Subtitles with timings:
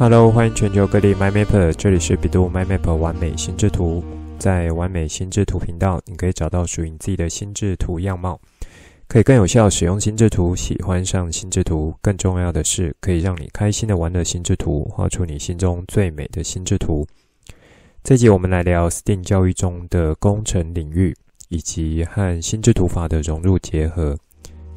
[0.00, 4.00] Hello，欢迎全球各地 MyMapper，这里是比度 MyMapper 完美心智图。
[4.38, 8.38] 在完美心智图频道，你可以找到属于你自己的心智图样貌，
[9.08, 11.92] 可以更有效使用心智图，喜欢上心智图。
[12.00, 17.04] 更重要的是，可以让你开心的玩乐心智图，画出你心中最美的心智图。
[18.04, 21.12] 这集我们来聊 STEAM 教育中的工程领域，
[21.48, 24.16] 以及和心智图法的融入结合。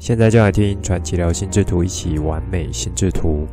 [0.00, 3.46] 现在就来听传奇聊心智图，一起完美心智图。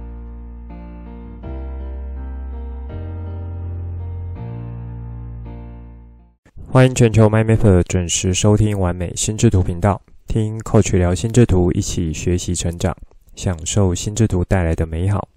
[6.72, 12.96] 欢迎全球 MyMapper 准时收听完美心智图频道，听 Coach 聊心智图，一起学习成长，
[13.36, 15.28] 享受心智图带来的美好。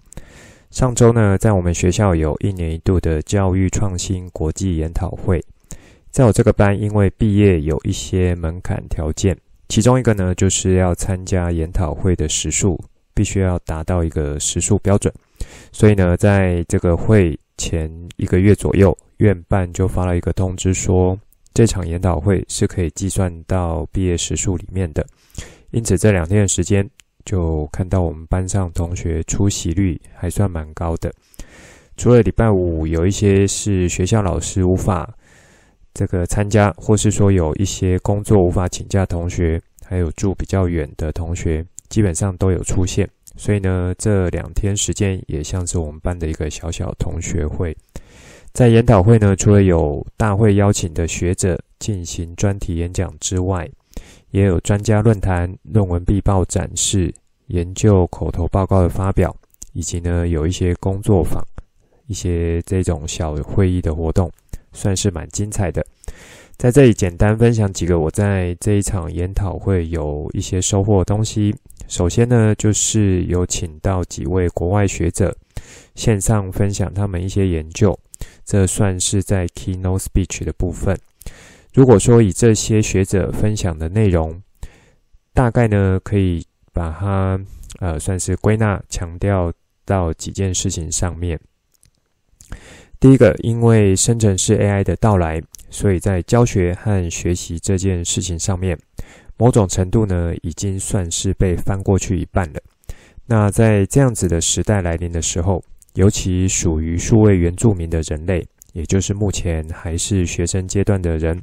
[0.69, 5.43] 上周呢，在我们学校有一年一度的教育创新国际研讨会，
[6.11, 9.35] 在我这个班，因为毕业有一些门槛条件，
[9.69, 12.79] 其中一个呢，就是要参加研讨会的时数
[13.15, 15.11] 必须要达到一个时数标准，
[15.71, 18.97] 所以呢，在这个会前一个月左右。
[19.17, 21.17] 院办就发了一个通知说，
[21.53, 25.05] 这场研讨会是可以计算到毕业时数里面的。
[25.71, 26.85] 因此这两天的时间，
[27.23, 31.13] 就看到我们班上同学出席率还算蛮高的。
[31.95, 35.09] 除了礼拜五有一些是学校老师无法
[35.93, 43.07] 这个参加，或是说有一些工作无法请假同学，还有住比较远的同学，基本上都有出现。
[43.35, 47.75] 所以呢，这两天时间也像是我们班的一个小小同学会。
[48.53, 53.67] 在研讨会呢，除了有大会邀请的学者进行专题演讲之外，
[54.29, 57.11] 也有专家论坛、论文必报展示、
[57.47, 59.35] 研究口头报告的发表，
[59.73, 61.43] 以及呢有一些工作坊、
[62.05, 64.31] 一些这种小会议的活动，
[64.71, 65.83] 算是蛮精彩的。
[66.55, 71.53] 在这里简单分享几个我在这一场研讨会有一些收获的东西。
[71.87, 75.35] 首先呢，就是有请到几位国外学者
[75.95, 77.97] 线上分享他们一些研究。
[78.45, 80.97] 这算是在 keynote speech 的部分。
[81.73, 84.41] 如果说以这些学者分享的内容，
[85.33, 87.39] 大概呢可以把它
[87.79, 89.51] 呃算是归纳强调
[89.85, 91.39] 到几件事情上面。
[92.99, 98.77] 第一个，因为生成式 AI 的到来，所以在教学和学习这件事情上面，
[99.37, 102.59] 某种程度呢已经算是被翻过去一半了。
[103.25, 105.63] 那在这样子的时代来临的时候，
[105.93, 111.41] 尤其属于数位原住民的人类，也就是目前还是学生阶段的人，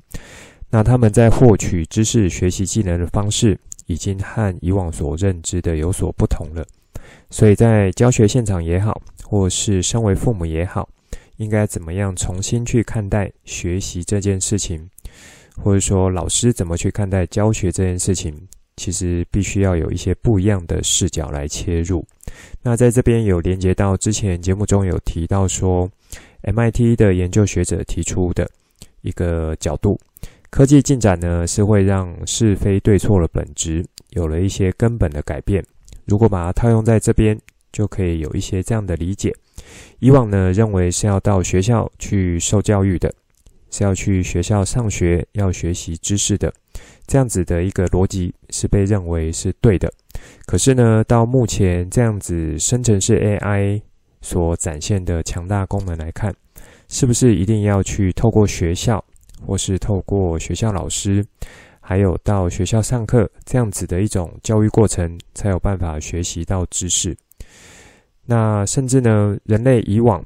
[0.69, 6.65] 那他们在获取知识、学习技能的方式，已经和以往所认知的有所不同了。
[7.31, 10.89] 所以在教学现场也好，或是身为父母也好，
[11.39, 14.91] 应该怎么样重新去看待学习这件事情，
[15.57, 18.35] 或者说老师怎么去看待教学这件事情？
[18.77, 22.03] 其实必须要有一些不一样的视角来切入。
[22.63, 25.87] 那在这边有连接到之前节目中有提到说
[26.45, 28.51] ，MIT 的研究学者提出的
[29.03, 30.01] 一个角度：
[30.49, 35.63] 科技进展呢是会让是非对错的本质有了一些根本的改变。
[36.07, 37.39] 如果把它套用在这边，
[37.73, 39.31] 就可以有一些这样的理解。
[39.99, 43.13] 以往呢认为是要到学校去受教育的，
[43.71, 46.53] 是要去学校上学要学习知识的。
[47.07, 49.93] 这样子的一个逻辑是被认为是对的，
[50.47, 53.83] 可是呢，到目前这样子生成式 AI
[54.21, 56.33] 所展现的强大功能来看，
[56.89, 59.05] 是不是一定要去透过学校，
[59.45, 61.27] 或是透过学校老师，
[61.81, 67.17] 还有到学校上课这样子的一种教育过程，才有办法学习到知识？
[68.25, 70.25] 那甚至呢，人类以往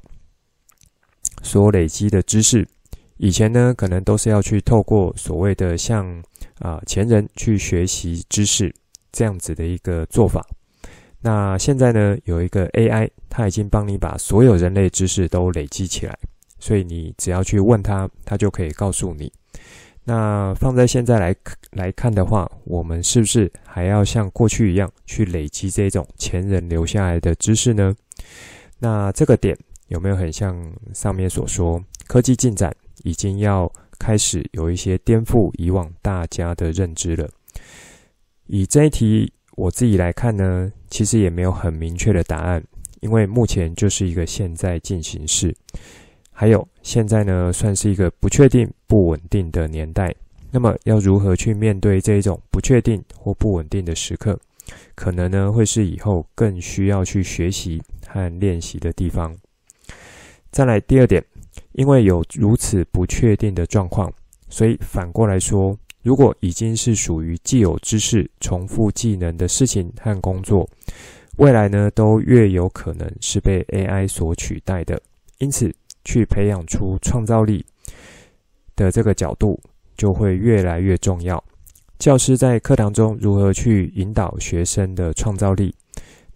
[1.42, 2.68] 所累积的知识，
[3.16, 6.22] 以前呢，可能都是要去透过所谓的像。
[6.60, 8.72] 啊，前人去学习知识
[9.10, 10.46] 这样子的一个做法。
[11.20, 16.16] 那现在呢，有一个 AI，它已经帮你把所有人类知识都累积起来，
[16.60, 19.30] 所以你只要去问他，他就可以告诉你。
[20.04, 21.34] 那放在现在来
[21.72, 27.94] 来看的话，我们是不是还要像过去一样去累积这种前人留下来的知识呢？
[28.78, 29.58] 那这个点
[29.88, 30.56] 有没有很像
[30.94, 37.28] 上面所说，科技进展已经要开始有一些颠覆以往大家的认知了。
[38.46, 42.62] 以这一题我自己来看呢，其实也没有很明确的答案，
[43.00, 45.54] 因为目前就是一个现在进行式。
[46.30, 50.14] 还有现在呢，算是一个不确定、不稳定的年代。
[50.50, 54.38] 那么要如何去面对这一种不确定或不稳定的时刻，
[54.94, 59.36] 可能呢会是以后更需要去学习和练习的地方。
[60.50, 61.24] 再来第二点。
[61.74, 64.12] 因为有如此不确定的状况，
[64.48, 70.68] 所以反过来说，如果已经是属于既有知识、重复技能的事情和工作，
[71.36, 75.00] 未来呢都越有可能是被 AI 所取代的。
[75.38, 75.74] 因此，
[76.04, 77.64] 去培养出创造力
[78.76, 79.60] 的这个角度
[79.96, 81.42] 就会越来越重要。
[81.98, 85.74] 教师在课堂中如何去引导学生的创造力？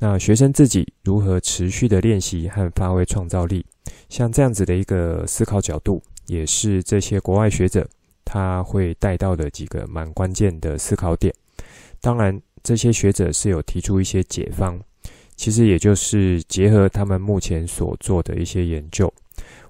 [0.00, 3.66] 那学生自己如何持续的练习和发挥创造力？
[4.08, 7.84] 像这样子的一个思考角度，也是这些国外学者
[8.24, 11.34] 他会带到的几个蛮关键的思考点。
[12.00, 14.80] 当然，这些学者是有提出一些解方，
[15.34, 19.12] 其实也就是结合他们目前所做的一些研究。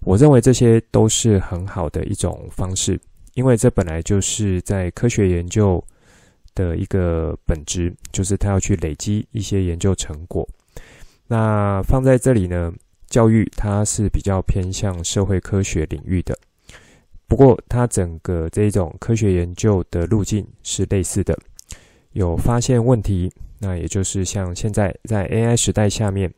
[0.01, 3.01] 我认为这些都是很好的一种方式，
[3.33, 5.83] 因为这本来就是在科学研究。
[6.59, 10.45] 的一个本质就是他要去累积一些研究成果。
[11.29, 12.73] 那放在这里呢，
[13.09, 16.37] 教育它是比较偏向社会科学领域的。
[17.29, 21.39] 不过，它整个这种科学研究的路径是类似的，
[22.13, 23.31] 有发现问题。
[23.61, 26.33] 那也就是像现在在 AI 时代下面，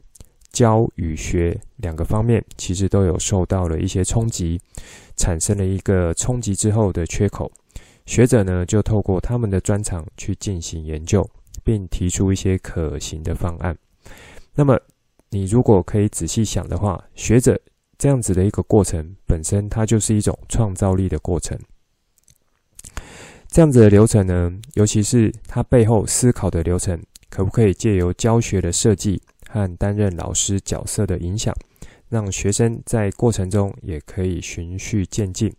[0.53, 4.61] 教与学两个方面其实都有受到了一些冲击，
[5.17, 7.51] 产生了一个冲击之后的缺口。
[8.07, 11.29] 学者呢，就透过他们的专长去进行研究，
[11.63, 13.77] 并提出一些可行的方案。
[14.55, 14.79] 那么，
[15.31, 17.59] 你如果可以仔细想的话，学者
[17.97, 21.59] 这样子的一个过程本身，它就是一种创造力的过程。
[23.49, 31.55] 这样子的流程呢，尤其是它背后思考的流程，可不可以借由教学的设计和担任老师角色的影响？
[32.11, 35.51] 让学生在过程中也可以循序渐进，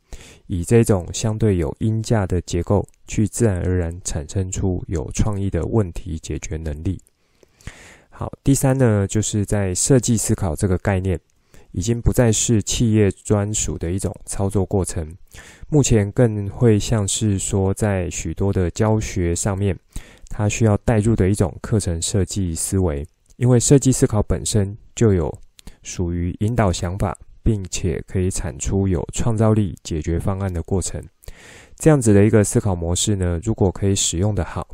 [0.48, 7.00] 以这种相对有音架的结构，去自然而然产生出有创意的问题解决能力。
[8.10, 11.18] 好，第三呢，就是在设计思考这个概念，
[11.72, 15.16] 已经不再是企业专属的一种操作过程，
[15.70, 19.80] 目前更会像是说，在许多的教学上面，
[20.28, 23.08] 它需要带入的一种课程设计思维，
[23.38, 25.34] 因为设计思考本身就有。
[25.84, 31.02] 属于引导想法，并且可以产出有创造力解决方案的过程。
[31.76, 34.68] 这样子的一个思考模式呢，如果可以使用的好，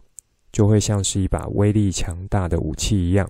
[0.51, 3.29] 就会像是一把威力强大的武器一样，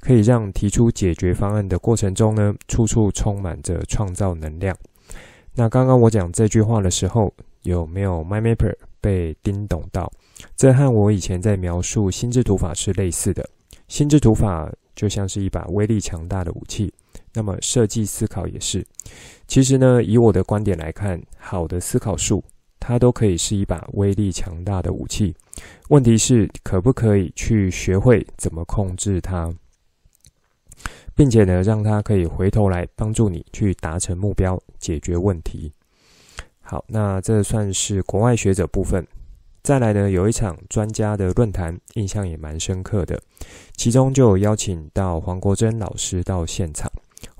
[0.00, 4.76] 可以让提出解决方案的过程中呢，处处充满着创造能量。
[5.54, 7.32] 那刚刚我讲这句话的时候，
[7.62, 10.12] 有没有 My Mapper 被叮咚到？
[10.56, 13.48] 这和我以前在描述心智图法是类似的。
[13.86, 16.92] 心智图法就像是一把威力强大的武器。
[17.34, 18.86] 那么设计思考也是，
[19.48, 22.42] 其实呢，以我的观点来看，好的思考术，
[22.78, 25.34] 它都可以是一把威力强大的武器。
[25.88, 29.52] 问题是，可不可以去学会怎么控制它，
[31.16, 35.72] 并且呢，让它可以回头来帮助你去达成目标、解决问题。
[36.60, 39.06] 好，那这算是国外学者部分。
[39.62, 43.20] 再来呢，有一场专家的论坛，印象也蛮深刻的，
[43.76, 46.90] 其中就有邀请到黄国珍老师到现场。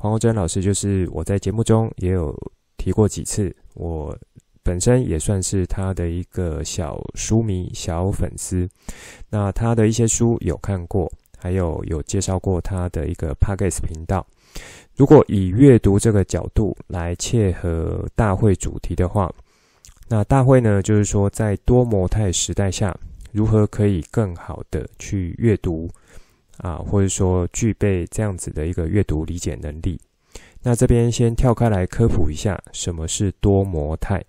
[0.04, 2.38] 黄国珍老师就是我在节目中也有
[2.76, 4.14] 提过几次，我
[4.62, 8.68] 本身也算是他的一个小书迷、小粉丝。
[9.30, 14.26] 那他的一些书有看过，还有有介绍过他的一个 Podcast 频道。
[14.94, 19.32] 如果以阅读这个角度来切合大会主题的话，
[20.06, 22.94] 那大会呢，就是说在多模态时代下，
[23.32, 25.88] 如何可以更好的去阅读。
[26.58, 30.00] 啊，或者说具备这样子的一个阅读理解能力。
[30.62, 34.24] 那这边先跳开来科普一下，什么是多模态？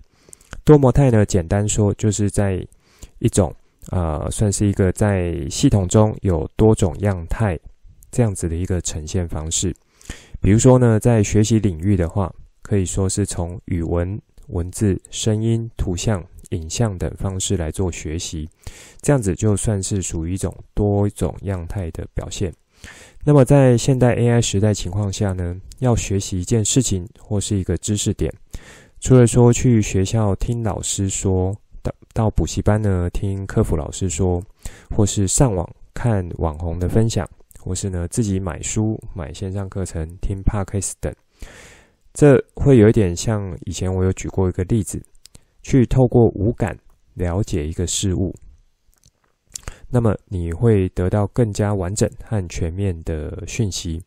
[0.63, 2.65] 多模态呢，简单说就是在
[3.19, 3.55] 一种
[3.89, 7.57] 啊，算是一个在系统中有多种样态
[8.11, 9.73] 这样子的一个呈现方式。
[10.41, 16.23] 比如说呢，在学习领域的话，可以说是从语文、文字、声音、图像。
[16.49, 18.49] 影像等方式来做学习，
[19.01, 22.53] 这样子就算是属于一种多种样态的表现。
[23.23, 28.31] 那么在现代 AI 时代情况下呢，要学习一件事情或是一个知识点，
[28.99, 34.43] 除了说去学校听老师说，到到补习班呢听课辅老师说，
[34.95, 37.27] 或是上网看网红的分享，
[37.59, 41.11] 或是呢自己买书买线上课程听 Podcast 等，
[42.13, 45.01] 这会有一点像以前我有举过一个例子。
[45.65, 46.77] 去透过五感
[47.15, 48.31] 了解一个事物，
[49.89, 53.99] 那么你会得到更加完整和全面的讯息。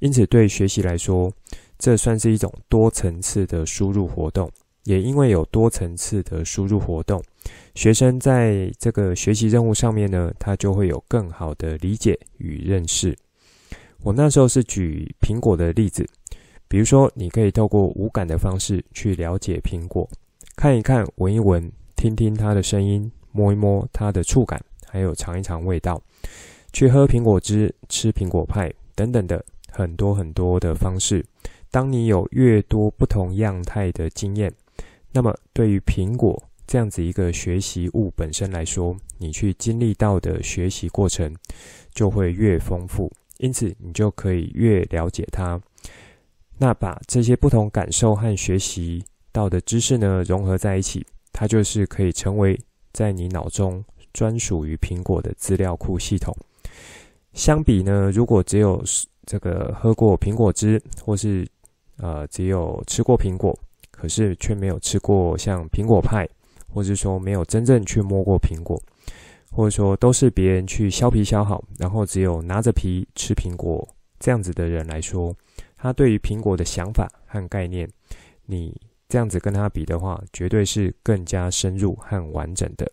[0.00, 1.32] 因此，对学习来说，
[1.78, 4.50] 这算是一种多层次的输入活动。
[4.84, 7.20] 也因为有多层次的输入活动，
[7.74, 13.16] 学生在这个学习任务上面呢，他就会有更好的理解与认识。
[14.02, 16.06] 我那时候是举苹果的例子，
[16.68, 20.06] 比如说，你可以透过五感的方式去了解苹果。
[20.56, 26.00] 看一看，闻一闻，听听它的声音，摸一摸它的触感，还有尝一尝味道，
[26.72, 31.22] 去喝苹果汁、吃苹果派等等的很多很多的方式。
[31.70, 34.50] 当你有越多不同样态的经验，
[35.12, 41.36] 那么对于苹果这样子一个学习物本身来说，你去经历到的学习过程
[41.92, 45.60] 就会越丰富，因此你就可以越了解它。
[46.56, 49.04] 那把这些不同感受和学习
[49.36, 52.58] 到的知识呢，融合在一起，它就是可以成为
[52.94, 56.34] 在你脑中专属于苹果的资料库系统。
[57.34, 58.82] 相比呢，如果只有
[59.26, 61.46] 这个喝过苹果汁，或是
[61.98, 63.54] 呃只有吃过苹果，
[63.90, 66.26] 可是却没有吃过像苹果派，
[66.72, 68.82] 或者说没有真正去摸过苹果，
[69.50, 73.86] 或者说都是别人去削皮削好，然后只有拿着皮吃苹果
[74.18, 75.36] 这样子的人来说，
[75.76, 77.86] 他对于苹果的想法和概念，
[78.46, 78.74] 你
[79.08, 82.90] 这样子跟他比的话，绝对是更加深入和完整的。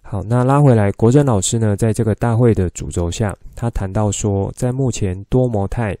[0.00, 5.96] 好，那拉回来，国珍老师呢，在这个大会的主轴下，他谈到说，在目前多模态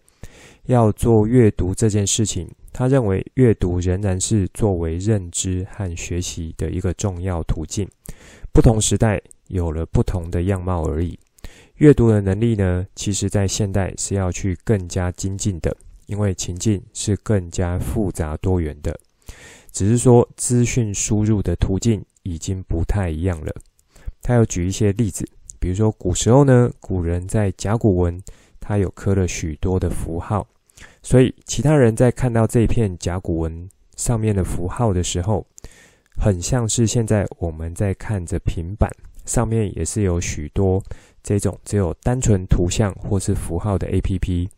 [0.64, 7.88] 要做阅读这件事情，他认为阅读仍然是作为认知和学习的一个重要途径。
[8.52, 11.18] 不同时代有了不同的样貌而已。
[11.76, 15.74] 阅读的能力呢，其实在现代是要去更加精进的，
[16.06, 18.98] 因为情境是更加复杂多元的。
[19.72, 23.54] 只是说资讯输入的途径已经不太一样了。
[24.20, 25.26] 他有举一些例子，
[25.58, 28.22] 比如说古时候呢，古人在甲骨文，
[28.60, 30.46] 他有刻了许多的符号，
[31.02, 35.46] 所以其他人在看到这片甲骨文上面的符号的时候，
[36.16, 38.90] 很像是现在我们在看着平板
[39.24, 40.82] 上面也是有许多。
[41.22, 44.48] 这种只有单纯图像或是符号的 APP，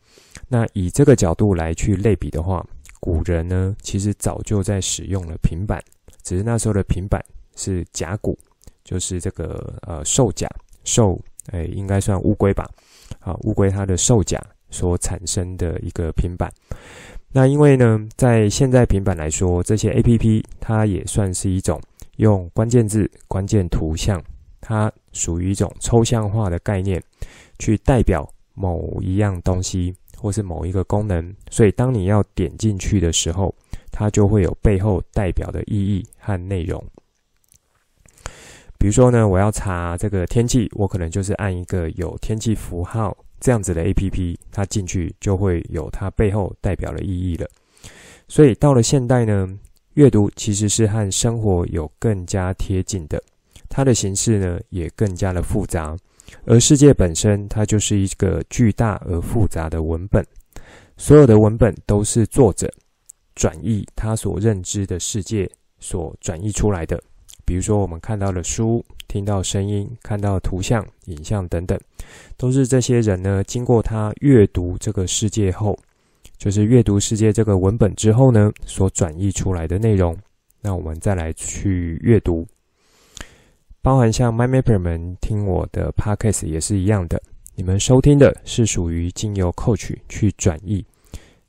[0.54, 2.64] 那以这个角度来去类比的话，
[3.00, 5.82] 古人呢其实早就在使用了平板，
[6.22, 7.20] 只是那时候的平板
[7.56, 8.38] 是甲骨，
[8.84, 10.48] 就是这个呃兽甲
[10.84, 11.20] 兽，
[11.50, 12.70] 哎应该算乌龟吧，
[13.18, 16.48] 啊乌龟它的兽甲所产生的一个平板。
[17.32, 21.82] 那因为呢，在现在平板来说，这些 APP 它也算是一种
[22.18, 24.22] 用关键字、关键图像。
[24.60, 27.02] 它属于一种抽象化的概念，
[27.58, 29.92] 去代表某一样东西
[30.24, 33.54] 或是某一个功能，所以当你要点进去的时候，
[33.92, 36.82] 它就会有背后代表的意义和内容。
[38.78, 47.46] 比如说呢，我要查这个天气，我可能就是按一个有天气符号这样子的 APP，它进去就会有它背后代表的意义了。
[48.26, 49.46] 所以到了现代呢，
[49.92, 53.22] 阅读其实是和生活有更加贴近的。
[53.68, 55.94] 它的形式呢，也更加的复杂，
[56.44, 60.24] 而世界本身它就是一个巨大而复杂的文本，
[60.96, 62.72] 所有的文本都是作者
[63.34, 67.02] 转译他所认知的世界所转译出来的。
[67.46, 71.78] 比如说，我们看到的书、听到声音、看到图像、影像等等，
[72.38, 75.78] 都是这些人呢，经过他阅读这个世界后，
[76.38, 80.16] 就是阅读世界这个文本之后呢，所转译出来的内容。
[80.62, 82.46] 那我们再来去阅读。
[83.84, 87.20] 包含像 MyMapper 们听我的 Podcast 也是一样的，
[87.54, 90.82] 你们收听的是属于经由 Coach 去转译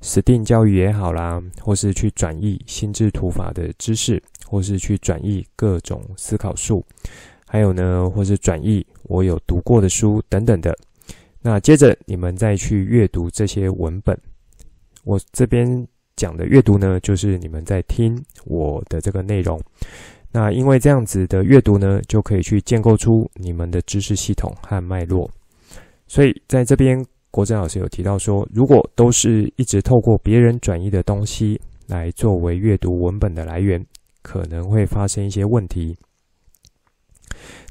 [0.01, 6.85] STEAM 教育也好啦，或是去转译心智图法的知识，或是去转译各种思考术，
[7.47, 10.77] 还有呢，或是转译我有读过的书等等的。
[11.41, 14.19] 那接着你们再去阅读这些文本，
[15.05, 15.87] 我这边
[16.17, 19.57] 讲的阅读呢，就是你们在听我的这个内容。
[20.37, 25.31] 那因为这样子的阅读呢，就可以去建构出你们的知识系统和脉络。
[26.07, 27.01] 所以在这边，
[27.31, 33.81] 国珍老师有提到说，如果都是一直透过别人转译的东西来作为阅读文本的来源，
[34.23, 35.97] 可能会发生一些问题。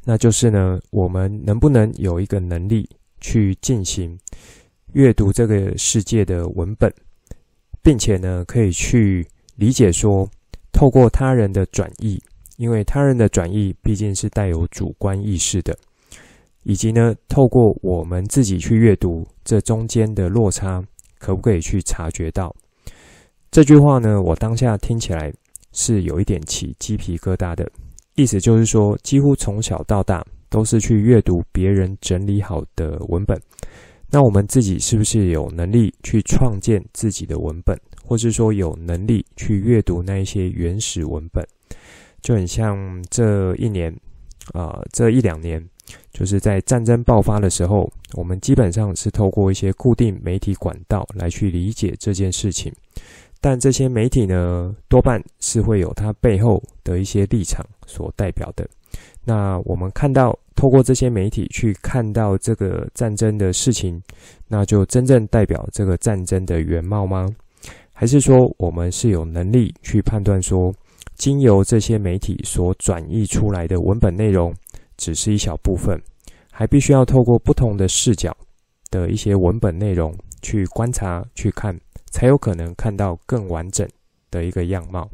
[0.02, 2.88] 那就是呢，我们能不能有一个能力
[3.20, 4.18] 去进行
[4.94, 6.90] 阅读这个世界的文本，
[7.82, 10.26] 并且呢，可以去理解说，
[10.72, 12.18] 透过他人的转译。
[12.56, 15.76] 因为他人的转译毕竟是带有主观意识的，
[16.62, 20.82] 以及呢，透过我们自己去阅读，这中间的落差
[21.18, 22.54] 可不可以去察觉到？
[23.50, 25.32] 这句话呢，我当下听起来
[25.72, 27.70] 是有一点起鸡皮疙瘩的，
[28.14, 33.40] 意思就是说，几乎从小到大都是去阅读别人整理好的文本，
[34.10, 41.44] 那我们自己是不是有能力去创建自己的文本，或是说有能力去阅读那一些原始文本？
[42.24, 42.76] 就很像
[43.10, 43.94] 这一年，
[44.54, 45.62] 啊、这一两年，
[46.10, 52.72] 就是在战争爆发的时候，我们基本上是透过一些固定媒体管道来去理解这件事情。
[53.42, 58.66] 但这些媒体呢，多半是会有它背后的一些立场所代表的。
[59.22, 64.02] 那我们看到，透过这些媒体去看到这个战争的事情，
[64.48, 67.28] 那就真正代表这个战争的原貌吗？
[67.92, 70.72] 还是说，我们是有能力去判断说，
[71.16, 74.54] 经由这些媒体所转译出来的文本内容，
[74.96, 76.00] 只是一小部分，
[76.50, 78.36] 还必须要透过不同的视角
[78.90, 81.78] 的一些文本内容去观察、去看，
[82.10, 83.88] 才有可能看到更完整
[84.30, 85.08] 的一个样貌。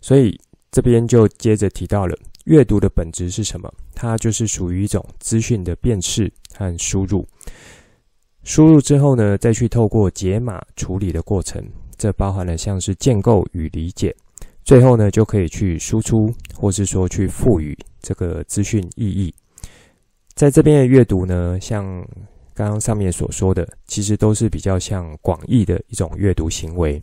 [0.00, 0.38] 所以
[0.70, 3.72] 这边就接着提到了，阅读的本质是什么？
[3.94, 7.24] 它就是属于一种资讯的辨识和输入。
[8.42, 11.64] 输入之后呢，再去透过解码处理的过程，
[11.96, 14.12] 这包含了像是建构与理解，
[14.64, 19.34] 最后呢就可以去输出，或是说去赋予这个资讯意义。
[20.34, 21.84] 在这边的阅读呢，像
[22.54, 27.00] 刚刚上面所说的，其实都是比较像广义的一种阅读行为，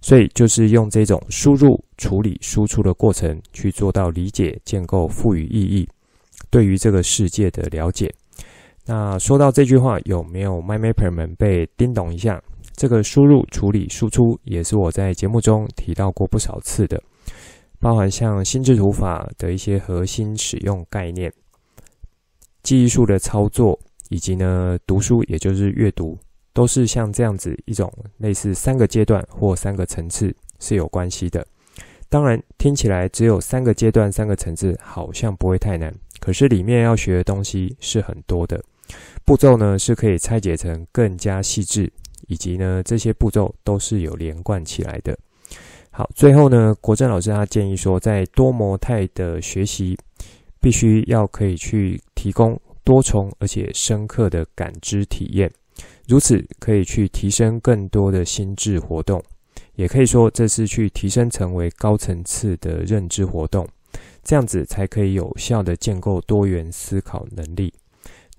[0.00, 5.88] 所以就是用这种输入、处理、输出的过程去做到理解、建构、赋予意义，
[6.50, 8.12] 对于这个世界的了解。
[8.84, 12.42] 那说到这句话，有没有 MyMapper 们被叮咚一下？
[12.78, 17.02] 这个输入、处理、输出，也是我在节目中提到过不少次的，
[17.80, 21.32] 包含像心智图法的一些核心使用概念、
[22.62, 23.76] 记忆术的操作，
[24.10, 26.16] 以及呢读书，也就是阅读，
[26.52, 31.44] 都是像这样子一种类似三个阶段或三个层次是有关系的。
[32.08, 38.62] 当然，听起来只有三个阶段、三个层次，好像不会太难，可是里面要学的东西是很多的。
[39.24, 41.92] 步骤呢是可以拆解成更加细致，
[42.28, 45.18] 以及呢这些步骤都是有连贯起来的。
[45.90, 49.98] 好，最后呢国珍老师他建议说，在多模态的学习，
[50.60, 55.50] 必须要可以去提供多重而且深刻的感知体验，
[56.06, 59.20] 如此可以去提升更多的心智活动，
[59.74, 63.66] 也可以说这是去提升成为高层次的认知活动，
[64.22, 67.72] 这样子才可以有效的建构多元思考能力。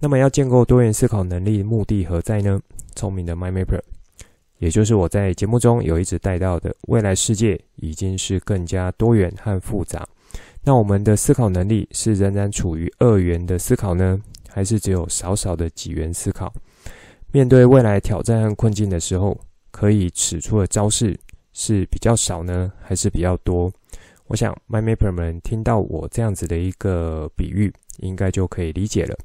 [0.02, 2.60] 那么要建构多元思考能力，目的何在呢？
[2.96, 3.82] 聪明的 MyMapper，
[4.58, 10.08] 也就是我在节目中有一直带到的，未来世界已经是更加多元和复杂。
[10.64, 16.54] 那我们的思考能力是仍然处于二元的思考呢，还是只有少少的几元思考？
[17.32, 19.38] 面对未来挑战和困境的时候，
[19.70, 21.18] 可以使出的招式
[21.52, 23.70] 是比较少呢，还是比较多？
[24.28, 29.18] 我想 MyMapper 们听到我这样子的一个比喻，应该就可以理解了。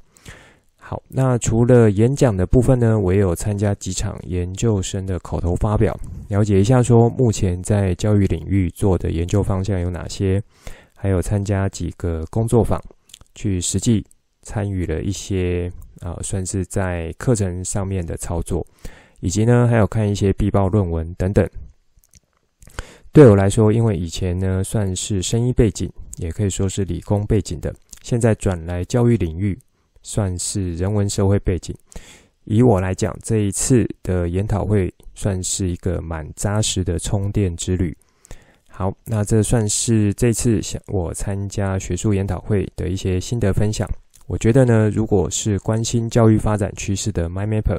[0.87, 10.42] 好，那除了演讲的部分呢，我也有参加几场研究生的口头发表，了解一下说目前在教育领域做的研究方向有哪些，
[10.94, 12.79] 还有参加几个工作坊，
[13.35, 14.05] 去实际
[14.42, 18.64] 参与了一些啊、算是在课程上面的操作，
[19.20, 21.49] 以及呢还有看一些毕报论文等等。
[23.11, 29.59] 对我来说，因为以前呢算是生医背景，也可以说是理工背景的，现在转来教育领域。
[30.04, 31.74] 算是人文社会背景，
[32.44, 37.96] 以我来讲，这一次的研讨会算是一个蛮扎实的充电之旅。
[38.68, 43.88] 好，那这算是这次想我参加学术研讨会的一些心得分享。
[44.26, 47.78] 我觉得呢，如果是关心教育发展趋势的 MyMapper，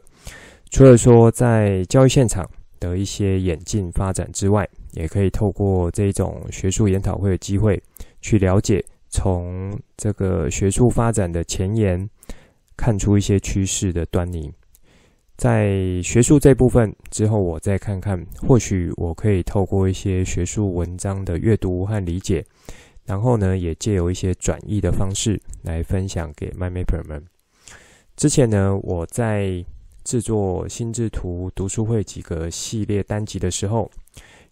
[0.71, 7.81] 除了说在教育现场的一些演进发展之外，也可以透过这种学术研讨会的机会
[8.21, 8.83] 去了解。
[9.09, 12.09] 从这个学术发展的前沿
[12.77, 14.51] 看出一些趋势的端倪，
[15.37, 22.43] 在学术这部分之后，我再看看，或许我可以透过一些学术文章的阅读和理解，
[23.05, 27.23] 然后呢，也借由一些转译的方式来分享给 MyMapper 们。
[28.15, 29.63] 之前呢，我在
[30.03, 33.89] 制作心智图读书会几个系列单集的时候，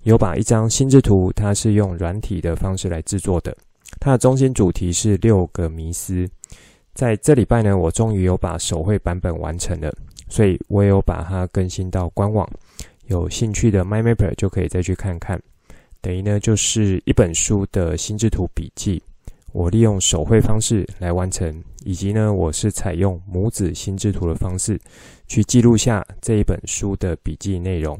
[0.03, 3.55] 有把一张心智图，它是用软体的方式来制作的。
[3.99, 6.27] 它的中心主题是六个迷思，
[6.93, 9.91] 在这礼拜呢，我终于有把手绘版本完成了，
[10.29, 12.47] 所以我也有把它更新到官网，
[13.07, 15.41] 有兴趣的 MyMapper 就可以再去看看。
[16.01, 19.01] 等于呢，就是一本书的心智图笔记，
[19.53, 24.79] 我利用手绘方式来完成，以及呢，我是采用母子心智图的方式
[25.27, 27.99] 去记录下这一本书的笔记内容。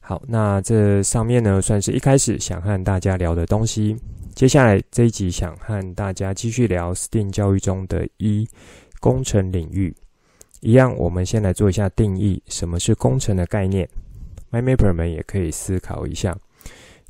[0.00, 3.96] 好，那这上面呢，算是一开始想和大家聊的东西。
[4.34, 8.48] 接下来这一集想和大家继续聊 STEAM 教育中的一
[8.98, 9.94] 工程领域。
[10.60, 13.88] 一样，我们先来做一下定义，什么是工程的概念
[14.50, 16.34] ？MyMapper 们也可以思考一下。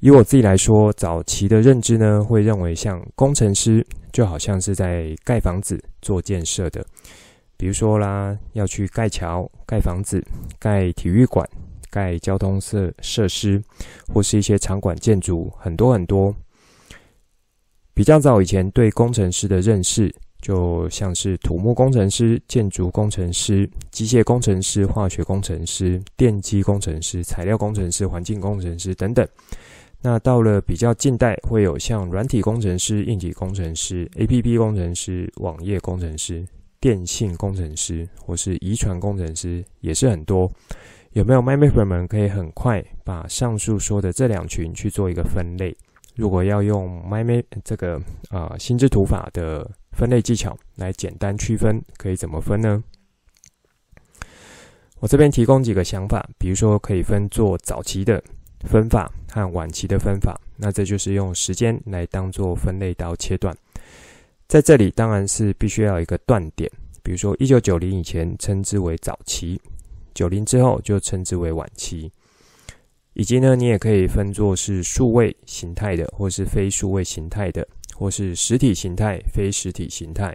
[0.01, 6.85] 以我自己来说，早期的认知呢，会认为像工程师就好像是在盖房子做建设的，
[7.57, 10.21] 比如说啦，要去盖桥、盖房子、
[10.59, 11.49] 盖体育馆。
[11.91, 13.63] 盖交通设设施，
[14.09, 16.35] 或是一些场馆建筑，很多很多。
[17.95, 29.27] 比较早以前对工程师的认识，就像是土木工程师、建筑工程师、机械工程师、化学工程师、电机工程师、材料工程师、环境工程师等等。
[30.01, 36.45] 那到了比较近代，会有像软体工程师、硬体工程师、APP 工程师、网页工程师、
[36.81, 40.51] 电信工程师，或是遗传工程师，也是很多。
[41.13, 45.77] 有没有 m y m a p e r 们可以很快把上述说的这两群去做一个分类？
[46.15, 47.97] 如果要用 MyMap 这个
[48.29, 52.83] 啊、呃、心智图法的分类技巧来简单区分，可以怎么分呢？
[55.01, 58.23] 我这边提供几个想法，比如说可以分做早期的
[58.61, 63.57] 分法和晚期的分法，那这就是用时间来当做分类刀切断。
[64.47, 66.71] 在这里当然是必须要有一个断点，
[67.03, 69.61] 比如说一九九零以前称之为早期，
[70.15, 72.13] 九零之后就称之为晚期。
[73.15, 80.35] 以及呢，你也可以分作是数位形态的，或是非数位形态的，或是实体形态、非实体形态。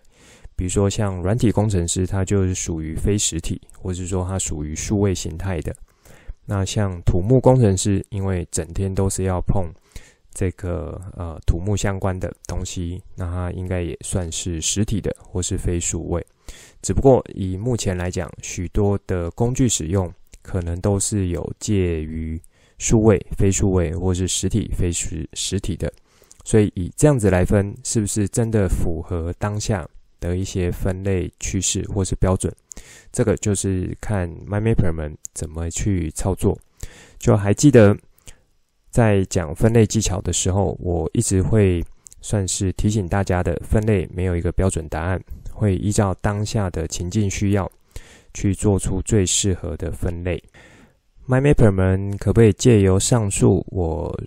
[0.55, 5.75] 比如说像软体工程师，他就是属于非实体，或是说他属于数位形态的。
[6.45, 9.65] 那像土木工程师，因为整天都是要碰
[10.31, 16.23] 这个呃土木相关的东西，那他应该也算是实体的，或是非数位。
[16.83, 20.13] 只不过以目前来讲，许多的工具使用
[20.43, 22.39] 可能都是有介于。
[22.77, 25.91] 数位、非数位，或是实体、非实实体的，
[26.43, 29.87] 所以以这样子来分，是不是真的符合当下
[30.19, 32.53] 的一些分类趋势或是标准？
[33.11, 36.57] 这个就是看 MindMapper 们怎么去操作。
[37.17, 37.97] 就还记得
[38.91, 41.83] 在讲分类技巧的时候，我一直会
[42.21, 45.19] 算是提醒大家的，分类没有一个标准答案，
[45.51, 47.71] 会依照当下的情境需要
[48.35, 50.41] 去做出最适合的分类。
[51.29, 54.17] My mapper 们可不可以借由上述我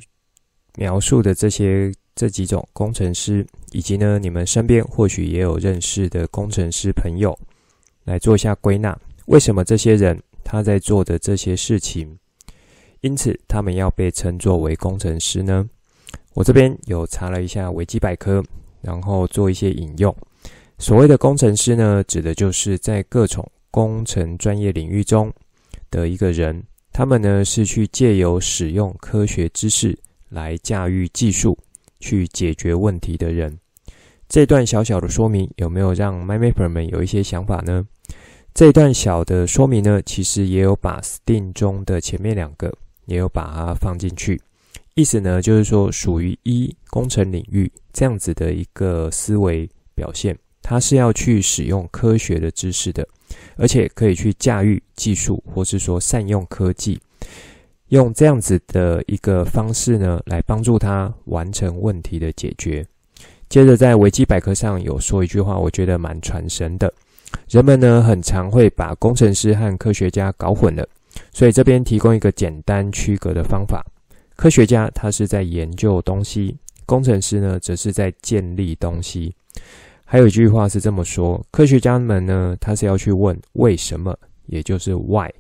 [0.77, 7.39] 描述的这些这几种工程师，以及呢你们身边或许也有认识的工程师朋友，
[8.05, 8.95] 来做一下归纳？
[9.29, 12.19] 为什么这些人他在做的这些事情，
[13.01, 15.67] 因此他们要被称作为工程师呢？
[16.35, 18.45] 我这边有查了一下维基百科，
[18.83, 20.15] 然后做一些引用。
[20.77, 25.33] 所谓的工程师呢，指的就是在各种工程专业领域中
[25.91, 26.63] 的一个人。
[27.01, 31.57] 他们呢是去借由使用科学知识来驾驭技术
[31.99, 33.59] 去解决问题的人。
[34.29, 37.87] 这段小小的说明有没有让 MyMapper 们有一些想法呢？
[38.53, 42.71] 这段小的说明呢，其实也有把 STEAM 中的前面两个
[43.07, 44.39] 也有把它放进去。
[44.95, 53.09] 意思呢就是说，属于一工程领域这样子的一个思维表现，它是要去使用科学的知识的。
[53.57, 57.01] 而且可以去驾驭技术，或是说善用科技，
[57.89, 62.87] 用这样子的一个方式呢，来帮助他完成问题的解决。
[63.49, 66.93] 接着在维基百科上有说一句话，我觉得蛮传神的。
[67.49, 70.89] 人们呢很常会把工程师和科学家搞混了，
[71.33, 73.85] 所以这边提供一个简单区隔的方法：
[74.37, 79.35] 科学家他是在研究东西，工程师呢则是在建立东西。
[80.13, 84.13] 还有一句话是这么说：科学家们呢，他是要去问为什么，
[84.47, 85.31] 也就是 why；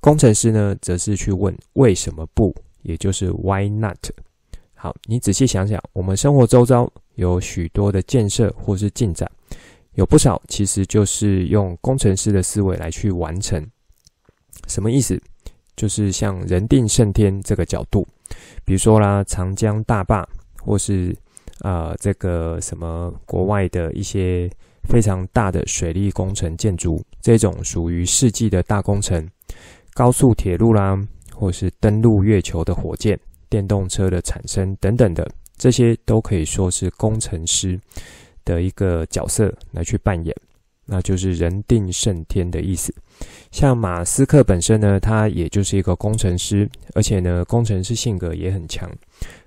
[0.00, 3.96] 工程师呢，则是去问为什么不，也就是 why not。
[4.74, 9.26] 好，你仔细想想，我们生活周遭有许多的建设或是进展，
[9.94, 13.66] 有不少其实就是用工程师的思维来去完成。
[14.68, 15.18] 什么意思？
[15.74, 18.06] 就是像人定胜天这个角度，
[18.62, 20.28] 比如说啦，长江大坝，
[20.60, 21.16] 或是。
[21.60, 24.50] 啊、呃，这个什么国外的一些
[24.88, 29.26] 非常大的水利工程建筑，这种属于世纪的大工程，
[29.94, 30.96] 高速铁路啦，
[31.34, 37.80] 或是登陆月球的火箭、电动车的产生等等的，这些都可以说是工程师
[38.44, 40.34] 的一个角色来去扮演，
[40.84, 42.94] 那就是人定胜天的意思。
[43.50, 48.88] 像马斯克本身呢，他也就是一个工程师，而且呢，工程师性格也很强。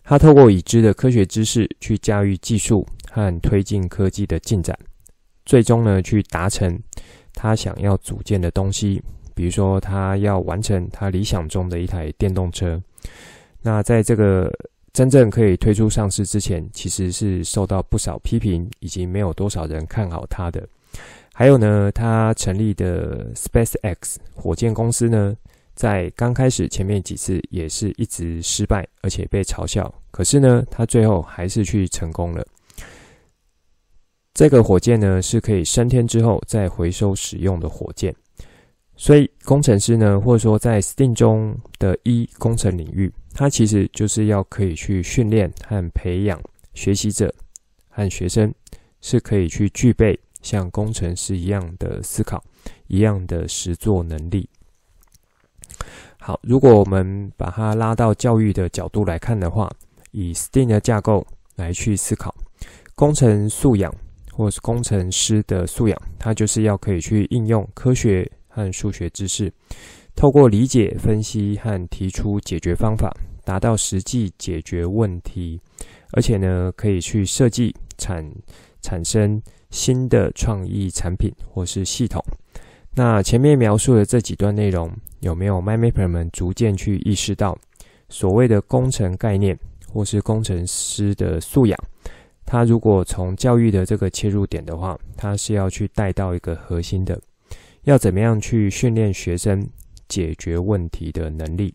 [0.09, 4.75] 他透过已知的科学知识去驾驭技术和推进科技的进展，
[5.45, 6.81] 最终呢，去达成
[7.31, 8.99] 他想要组建的东西。
[9.35, 12.81] 比如说，他要完成他理想中的一台电动车。
[13.61, 14.51] 那在这个
[14.93, 20.67] 真正可以推出上市之前，其实是受到不少批评，以及没有多少人看好他的。
[21.35, 25.37] 还有呢，他成立的 SpaceX 火箭公司呢，
[25.75, 29.93] 在刚开始前面几次也是一直失败，而且被嘲笑。
[30.19, 32.45] 可是呢，他最后还是去成功了。
[34.33, 38.13] 这个火箭呢，是可以升天之后再回收使用的火箭。
[38.97, 46.37] 所以工程师呢，或者说在 STEAM 中的一工程领域，它其实就是要可以去训练和培养
[46.73, 47.33] 学习者，
[47.87, 48.53] 和学生
[48.99, 52.43] 是可以去具备像工程师一样的思考、
[52.87, 54.49] 一样的实作能力。
[56.19, 59.71] 好，如果我们把它拉到教育的角度来看的话，
[60.11, 62.33] 以 STEAM 的架构来去思考，
[62.95, 63.93] 工程素养
[64.31, 69.51] 或是工程师的素养，它就是要可以去应用科学和数学知识，
[70.15, 73.09] 透过理解、分析和提出解决方法，
[73.43, 75.59] 达到实际解决问题，
[76.13, 78.23] 而且呢，可以去设计产
[78.81, 82.23] 产生新的创意产品或是系统。
[82.95, 87.57] 那前面描述的这几段内容，有没有 MindMapper 们逐渐去意识到，
[88.09, 89.57] 所谓的工程概念
[89.91, 91.77] 或是工程师的素养？
[92.45, 97.19] 他如果从教育的这个切入点的话，他是要去带到一个核心的，
[97.83, 99.63] 要怎么样去训练学生
[100.07, 101.71] 解决问题的能力。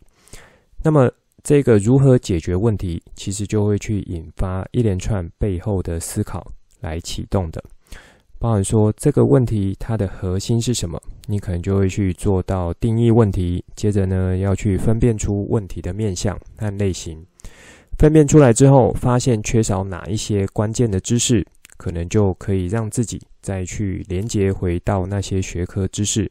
[0.83, 1.09] 那么
[1.45, 6.45] 这个如何解决问题，其实就会去引发一连串背后的思考
[6.81, 7.63] 来启动的。
[8.41, 17.25] 包含说这个问题它的核心是什么，你可能就会去做到定义问题，接着呢要去分辨出问题的面向和类型。
[17.99, 26.31] 分辨出来之后，发现缺少哪一些关键的知识，可能就可以让自己再去连接回到那些学科知识，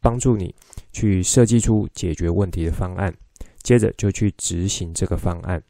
[0.00, 0.54] 帮助你
[0.92, 3.12] 去设计出解决问题的方案。
[3.62, 5.60] 接着就去执行这个方案，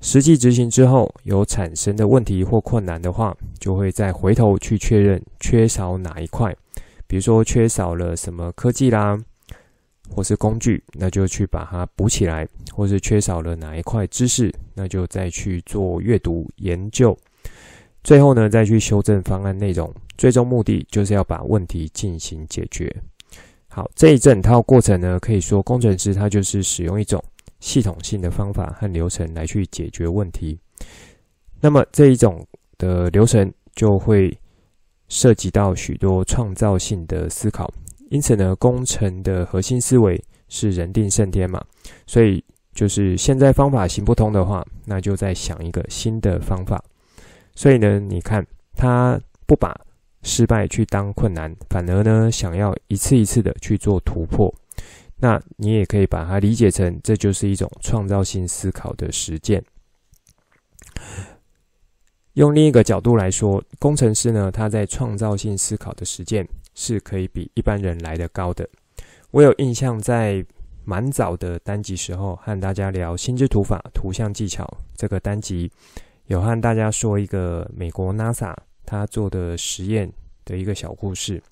[0.00, 6.56] 实际执行之后有产生的问题或困难的话，就会再回头去确认缺少哪一块，
[7.06, 9.16] 比如说缺少了什么科技啦，
[10.08, 17.16] 或是工具，那就去把它补起来；或是缺少了哪一块知识，那就再去做阅读研究，
[18.02, 22.94] 最后呢再去修正方案内容，最终目的就是要把问题进行解决。
[23.68, 27.22] 好，这一整套过程呢，可以说工程师他就是使用一种
[27.60, 30.58] 系统性的方法和流程来去解决问题。
[31.60, 32.44] 那么这一种
[32.78, 34.36] 的流程就会
[35.08, 37.72] 涉及到许多创造性的思考。
[38.10, 41.64] 因此呢，工程的核心思维是人定胜天嘛，
[42.06, 42.42] 所以
[42.72, 46.82] 就是现在方法行不通的话，那就再想一个新的方法。
[47.54, 49.74] 所以呢，你看他不把。
[50.24, 54.52] 失败去当困难，反而呢，想要一次一次的去做突破。
[55.16, 59.64] 那你也可以把它理解成，这就是一种创造性思考的实践。
[62.32, 66.46] 用另一个角度来说，工程师呢，他在创造性思考的实践
[66.78, 68.66] 是可以比一般人来得高的。
[69.32, 70.46] 我有印象，在
[70.84, 74.64] 蛮早的单集时候，和大家聊心智图法图像技巧
[74.94, 75.68] 这个单集，
[76.26, 78.54] 有和大家说一个美国 NASA。
[78.86, 80.10] 他做的实验
[80.44, 81.42] 的一个小故事。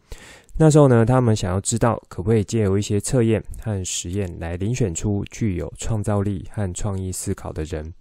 [0.58, 7.92] 那时候呢，他们想要知道可不可以借由一些测验和实验来遴选出具有创造力和创意思考的人。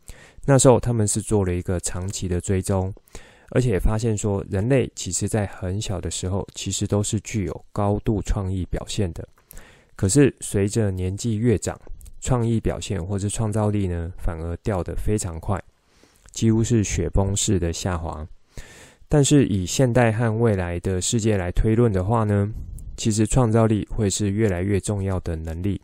[0.46, 2.94] 那时候他们是做了一个长期的追踪，
[3.50, 9.28] 而且发现说，人类其实在很小的时候其实都是具有高度创意表现的。
[9.96, 11.80] 可是随着年纪越长，
[12.20, 15.62] 创意表现或是创造力呢，反而掉得非常快，
[16.32, 18.28] 几乎是雪崩式的下滑。
[19.08, 22.52] 但是以现代和未来的世界来推论的话呢，
[22.98, 25.80] 其实创造力会是越来越重要的能力。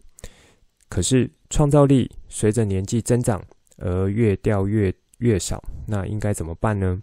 [0.89, 3.41] 可是创造力随着年纪增长
[3.77, 7.01] 而越掉越越少，那应该怎么办呢？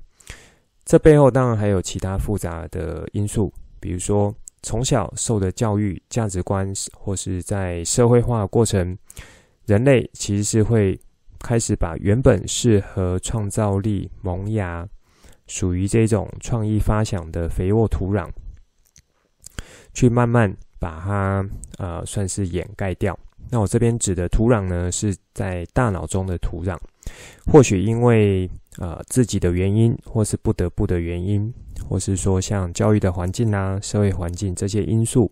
[0.89, 8.97] 这背后当然还有其他复杂的因素，比如说从小受的教育、价值观，或是在社会化过程，
[9.67, 10.99] 人类其实是会
[11.41, 14.89] 开始把原本适合创造力萌芽。
[15.47, 18.27] 属于这种创意发想的肥沃土壤，
[19.93, 21.47] 去慢慢把它
[21.77, 23.19] 呃算是掩盖掉。
[23.51, 26.79] 那我这边指的土壤呢，是在大脑中的土壤。
[27.47, 31.53] 或许因为呃自己的原因，或是不得不的原因，
[31.89, 35.31] 或是说像教育的环境啊、社会环境这些因素，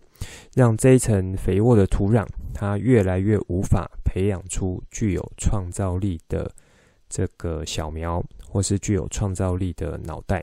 [0.53, 6.51] 让这一层肥沃的土壤，它越来越无法培养出具有创造力的
[7.09, 8.23] 这个小苗。
[8.49, 10.41] 或是具有创造力的脑袋。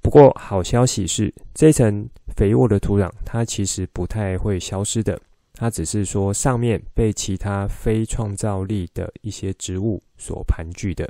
[0.00, 5.20] 不过，好消息是，这层肥沃的土壤，它其实不太会消失的。
[5.52, 11.08] 它只是说，上面被其他非创造力的一些植物所盘踞的。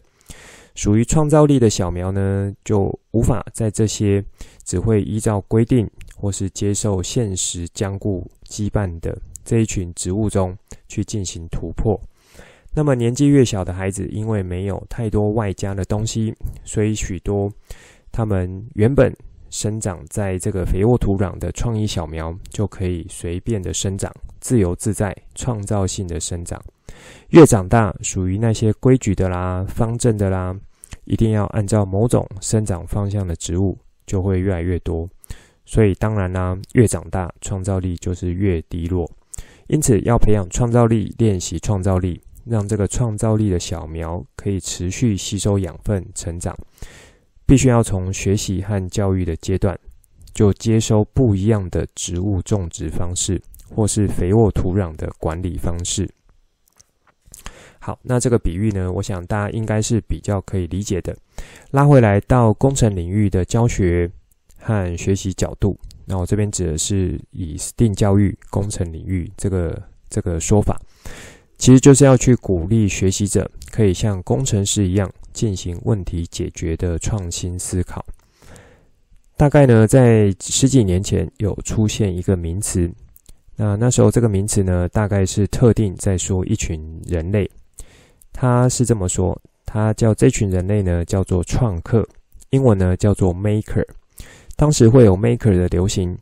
[0.75, 4.25] 属于创造力的小苗呢，就无法在这些
[4.65, 10.57] 只会依照规定或是接受现实僵固羁绊的这一群植物中
[10.89, 12.01] 去进行突破。
[12.75, 17.53] 那么年纪越小的孩子，因为没有太多外加的东西，所以许多
[18.11, 19.15] 他们原本
[19.51, 26.59] 生长在这个肥沃土壤的创意小苗，就可以随便的生长，自由自在、创造性的生长。
[27.29, 30.55] 越长大，属于那些规矩的啦、方正的啦，
[31.05, 35.09] 一定要按照某种生长方向的植物就会越来越多。
[35.65, 39.11] 所以当然啦，越长大创造力就是越低落。
[39.69, 46.55] 因此要培养创造力，练习创造力，让这个创造力的小苗可以持续吸收养分成长，
[47.47, 49.79] 必须要从学习和教育的阶段
[50.35, 53.41] 就接收不一样的植物种植方式，
[53.75, 56.07] 或是肥沃土壤的管理方式。
[57.85, 61.17] 好，那这个比喻呢，我想大家应该是比较可以理解的。
[61.73, 64.09] 拉回来到工程领域的教学
[64.61, 70.81] 和学习角度，那我这边指的是以 STEAM 教育工程领域这个这个说法，
[71.59, 78.07] 其实就是要去鼓励学习者可以像工程师一样进行问题解决的创新思考。
[79.37, 82.89] 大概呢，在十几年前有出现一个名词，
[83.57, 87.51] 那那时候这个名词呢，大概是特定在说一群人类，
[88.33, 92.07] 他是这么说，他叫这群人类呢叫做创客，
[92.51, 93.85] 英文呢叫做 Maker。
[94.57, 96.17] 当时会有 Maker 的流行，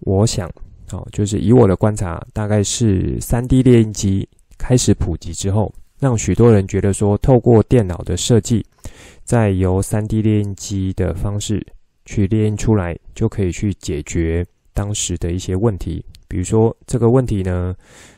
[0.00, 0.48] 我想，
[0.90, 8.64] 哦，就是以我的观察，大概是 3D 列印机开始普及之后，让许多人觉得说，透过电脑的设计，
[9.24, 11.64] 再由 3D 列印机的方式
[12.04, 16.04] 去列印出来，就可以去解决当时的一些问题。
[16.28, 17.74] 比如说这个问题呢，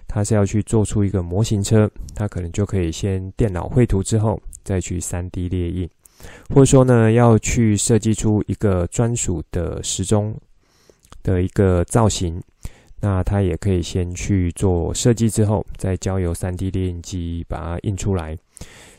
[0.09, 5.89] 他是要去做出一个模型车，他可能就可以先电脑绘图之后，再去 3D 列印。
[6.49, 10.35] 或者说呢，要去设计出一个专属的时钟
[11.23, 12.43] 的一个造型，
[13.01, 18.37] 那他也可以先去做设计之后，再交由 3D 列印机把它印出来。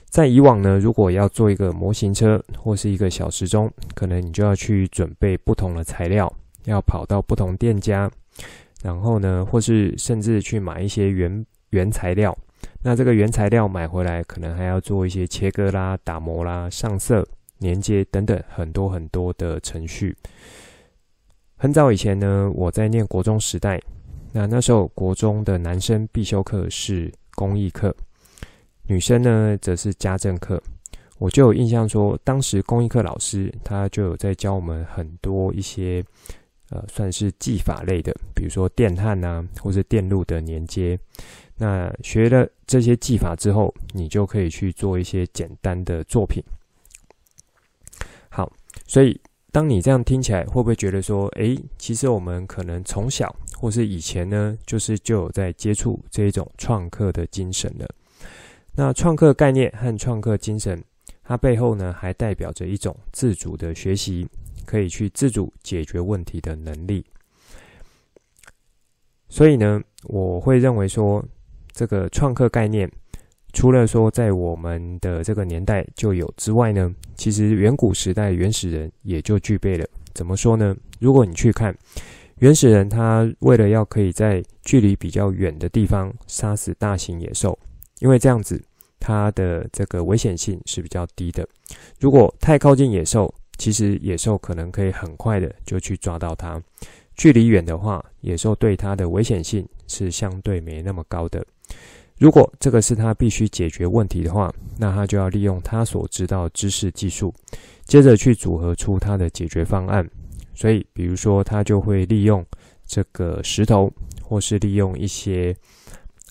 [0.06, 6.32] 在以往呢，如果要做一个模型车或是一个小时钟，可能你就要去准备不同的材料，
[6.63, 8.10] 要跑到不同店家，
[8.84, 12.38] 然后呢，或是甚至去买一些原原材料。
[12.82, 17.28] 那这个原材料买回来，可能还要做一些切割啦、打磨啦、上色、
[17.60, 20.15] 连接等等很多很多的程序。
[21.58, 23.82] 很早以前呢，我在念国中时代，
[24.32, 27.94] 那那时候国中的男生必修课是工艺课，
[28.88, 30.62] 女生呢则是家政课。
[31.18, 36.02] 我就有印象说，当时工艺课老师他就有在教我们很多一些
[36.71, 40.97] 呃，算是技法类的，比如说电焊啊，或是电路的连接。
[41.58, 46.43] 那学了这些技法之后，你就可以去做一些简单的作品。
[48.29, 48.51] 好，
[48.88, 49.19] 所以
[49.51, 57.88] 当你这样听起来，会不会觉得说，诶，其实我们可能从小或是以前呢，就是就有在接触这一种创客的精神了。
[58.75, 60.82] 那创客概念和创客精神，
[61.23, 64.25] 它背后呢，还代表着一种自主的学习，
[64.69, 67.03] 可以去自主解决问题的能力。
[69.27, 71.25] 所以呢，我会认为说。
[71.71, 72.91] 这个创客概念，
[73.53, 79.88] 除了说在我们的这个年代就有之外呢，其实远古时代原始人也就具备了。
[80.13, 80.75] 怎么说呢？
[80.99, 81.73] 如果你去看
[82.39, 87.58] 原始人，他为了要可以在距离比较远的地方杀死大型野兽，
[87.99, 88.62] 因为这样子
[88.99, 91.47] 它的这个危险性是比较低的。
[91.97, 96.60] 如果太靠近野兽，其实野兽可能可以很快的就去抓到它；
[97.15, 101.45] 距离远的话，野兽对它的危险性是相对没那么高的。
[102.17, 107.34] 如果这个是他必须解决问题的话，那他就要利用他所知道知识技术，
[107.86, 110.06] 接着去组合出他的解决方案。
[110.54, 112.45] 所以，比如说，他就会利用
[112.86, 113.89] 这个石头，
[114.22, 115.56] 或是利用一些，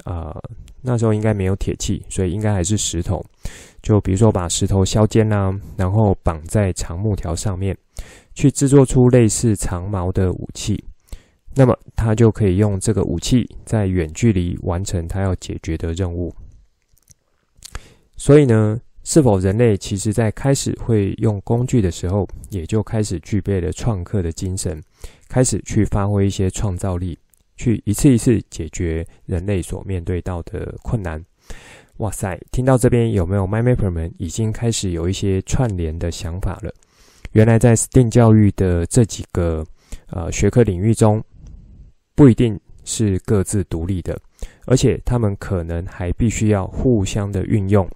[0.05, 0.39] 呃，
[0.83, 3.25] 那时候应该没有铁器，所以应该还是石头。
[3.83, 7.77] 就比如说，把石头削尖啊，然后绑在长木条上面，
[8.35, 10.83] 去制作出类似长矛的武器。
[11.55, 16.33] 那么他就可以用这个武器在远距离完成他要解决的任务。
[18.17, 24.81] 所以呢，是否人类其实在开始会用工具的时候，也就开始具备了创客的精神，
[25.29, 27.19] 开始去发挥一些创造力，
[27.57, 31.25] 去一次一次解决人类所面对到的困难。
[31.99, 36.73] 哇塞，听到这边有没有 MyMapper 们已经开始有一些串联的想法了？
[37.33, 39.65] 原来在 STEAM 教育的这几个
[40.09, 41.23] 呃学科领域中。
[42.15, 44.21] 不一定是各自独立的，
[44.67, 47.89] 而且他们可能还必须要互相的运用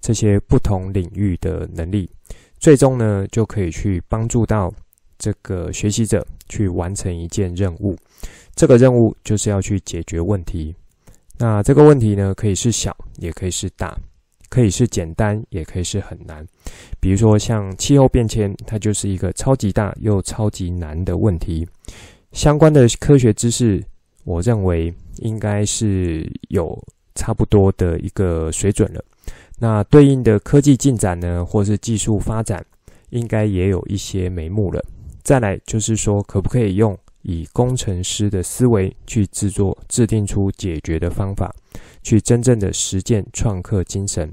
[0.00, 2.10] 这些不同领域的能力，
[2.58, 4.68] 最终呢就可以去帮助到
[5.16, 7.96] 这个学习者去完成一件任务。
[8.56, 10.74] 这个任务就是要去解决问题。
[11.38, 13.96] 那这个问题呢，可以是小，也可以是大，
[14.48, 16.44] 可以是简单，也可以是很难。
[16.98, 21.66] 比如说像气候变迁，它就是一个超级大又超级难的问题。
[22.32, 23.82] 相关的科学知识，
[24.24, 26.76] 我认为应该是有
[27.14, 29.02] 差不多的一个水准了。
[29.58, 32.64] 那对应的科技进展呢，或是技术发展，
[33.10, 34.84] 应该也有一些眉目了。
[35.22, 41.54] 再来就是说，可不可以用以工程师的思维去制作、制定出解决的方法，
[42.02, 44.30] 去真正的实践创客精神？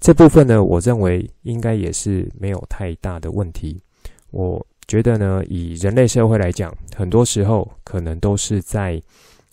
[0.00, 3.80] 这部分呢，我认为应该也是没有太大的问题。
[4.30, 9.00] 我觉得呢，以人类社会来讲，很多时候可能都是在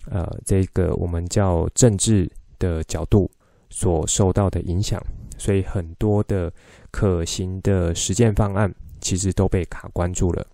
[0.10, 3.30] 呃这个我们叫政治的角度
[3.70, 5.02] 所受到的影响，
[5.38, 6.52] 所以很多的
[6.92, 10.46] 可行的实践方案其实都被卡关住了。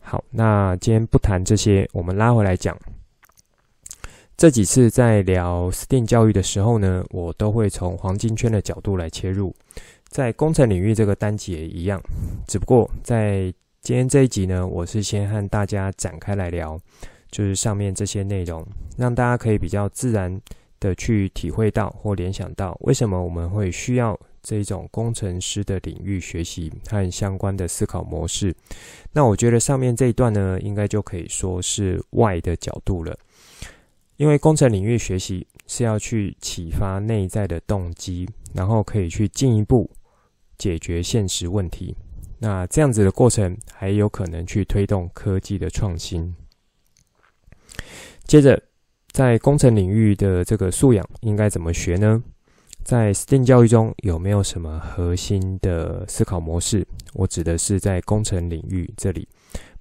[0.00, 2.76] 好，那今天不谈这些，我们拉回来讲。
[4.36, 9.54] 这几次在聊 STEAM 教育的时候呢，我都会从黄金圈的角度来切入。
[10.08, 12.02] 在工程领域这个单集也一样，
[12.48, 16.80] 只不过在今天这一集呢，我是先和大家展开来聊，
[17.30, 20.40] 就是上面这些内容，让大家可以比较自然
[20.80, 28.54] 的去体会到或联想到，为什么我们会需要这种工程师的领域学习和相关的思考模式。
[29.12, 33.18] 那我觉得上面这一段呢，应该就可以说是外的角度了，
[34.16, 39.90] 因为工程领域学习是要去启发内在的动机，然后可以去进一步
[40.58, 41.96] 解决现实问题。
[42.38, 46.34] 那这样子的过程，还有可能去推动科技的创新。
[48.24, 48.62] 接着，
[49.10, 52.22] 在工程领域的这个素养应该怎么学呢？
[52.90, 56.84] 在 STEAM 教育中有没有什么核心的思考模式？
[57.14, 59.28] 我指的是在工程领域这里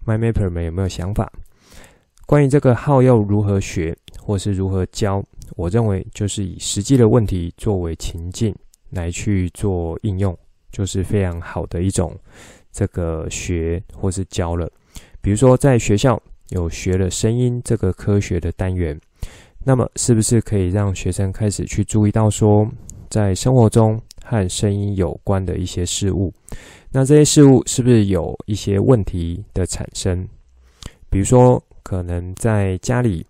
[0.05, 1.27] ，MyMapper 们有没有想法？
[2.27, 5.23] 关于这个号要如何学，或是如何教？
[5.55, 8.55] 我认为就是以实际的问题作为情境
[8.91, 10.37] 来去做应用，
[10.71, 12.15] 就是非常好的一种
[12.71, 14.71] 这个学或是教了。
[15.19, 19.01] 比如说在学校有学了声音这个科学的单元，
[19.65, 22.69] 那么是不是可以让学生开始去注意到说，
[23.09, 26.31] 在生活中和声音有关的一些事物，
[26.91, 30.27] 那这些事物是不是有一些问题的产生？
[31.09, 33.25] 比如说，可能在家里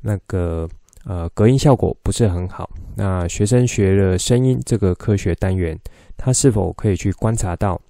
[0.00, 0.68] 那个
[1.04, 5.76] 呃隔音效果不是很好，那学生学了声音这个科学单元，
[6.16, 7.80] 他是否可以去观察到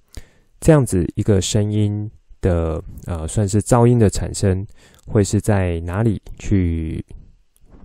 [0.59, 2.09] 这样子一个声音
[2.41, 4.65] 的呃算是噪音的产生，
[5.05, 7.05] 会是在哪里去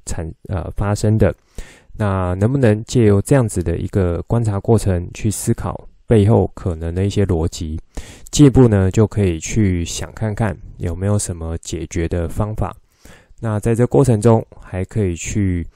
[0.06, 1.34] 产呃发生的？
[2.01, 7.78] 那能不能借由这样子的一个观察过程去思考背后可能的一些逻辑，
[8.30, 12.74] 进一步呢就可以去想看看有没有什么解决的方法。
[13.38, 15.66] 那在这过程中还可以去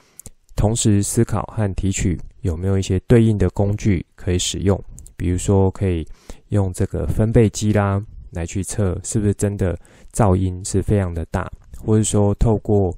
[0.55, 4.83] 同时思考和提取有没有一些对应的工具可以使用，
[5.15, 6.03] 比如说可以
[6.49, 8.01] 用这个分贝机啦
[8.31, 9.77] 来去测是不是真的
[10.11, 11.47] 噪音是非常的大，
[11.85, 12.91] 或者说透过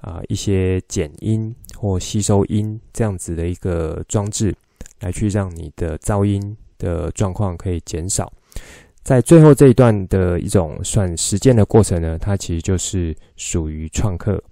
[0.00, 1.52] 啊一些减音。
[1.78, 4.52] 或吸收音这样子的一个装置，
[4.98, 8.32] 来去让你的噪音的状况可以减少。
[9.04, 14.42] 在最后这一段的一种算实践的过程呢，它其实就是属于创客，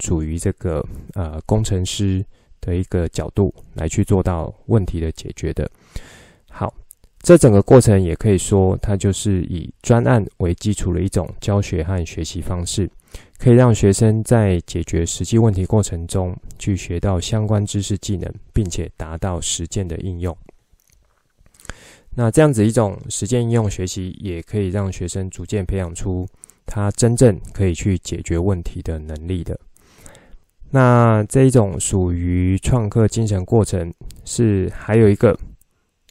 [0.00, 2.24] 属于这个呃工程师
[2.60, 5.70] 的一个角度来去做到问题的解决的。
[6.50, 6.74] 好，
[7.20, 12.90] 这整个过程也可以说，它就是以专案为基础的一种教学和学习方式。
[13.38, 20.36] 可以让学生在解决实际问题过程中，去学到相关知识技能，并且达到实践的应用。
[22.14, 26.28] 那这样子一种实践应用学习，也可以让学生逐渐培养出
[26.66, 29.58] 他真正可以去解决问题的能力的。
[30.70, 33.92] 那这一种属于创客精神过程，
[34.24, 35.38] 是还有一个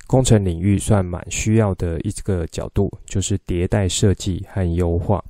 [0.07, 5.23] 工程领域算蛮需要的一个角度，就是迭代设计和优化。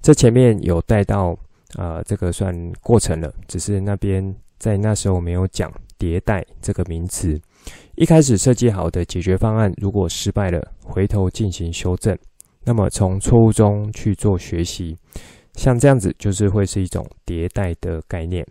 [0.00, 1.36] 这前面有带到
[1.74, 7.38] 啊、呃，这个算过程了，只是那边在那时候没有讲迭代这个名词。
[7.96, 12.16] 一开始设计好的解决方案，如果失败了，回头进行修正，
[12.64, 14.96] 那么从错误中去做学习，
[15.54, 18.46] 像这样子就是会是一种迭代的概念。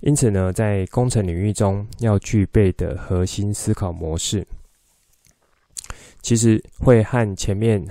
[0.00, 4.46] 因此呢，在工程领域中要具备的核心思考模式，
[6.22, 7.84] 其实会和前面。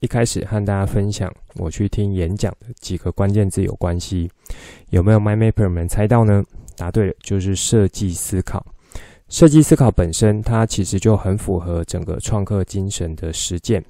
[0.00, 4.30] 一开始和大家分享，我去听演讲的几个关键字有关系，
[4.88, 6.42] 有没有 MyMapper 们猜到呢？
[6.74, 8.64] 答对了，就是设计思考。
[9.28, 13.84] 设计思考本身，它其实就很符合整个创客精神的实践。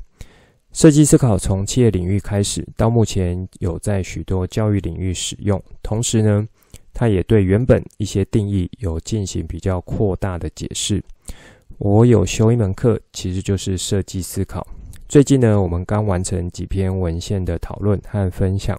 [0.73, 5.63] 设计思考从企业领域开始，到目前有在许多教育领域使用。
[5.81, 6.45] 同时呢，
[6.93, 11.01] 它也对原本一些定义有进行比较扩大的解释。
[11.79, 14.67] 我有修一门课，其实就是设计思考。
[15.11, 18.79] 最近呢，我们刚完成几篇文献的讨论和分享。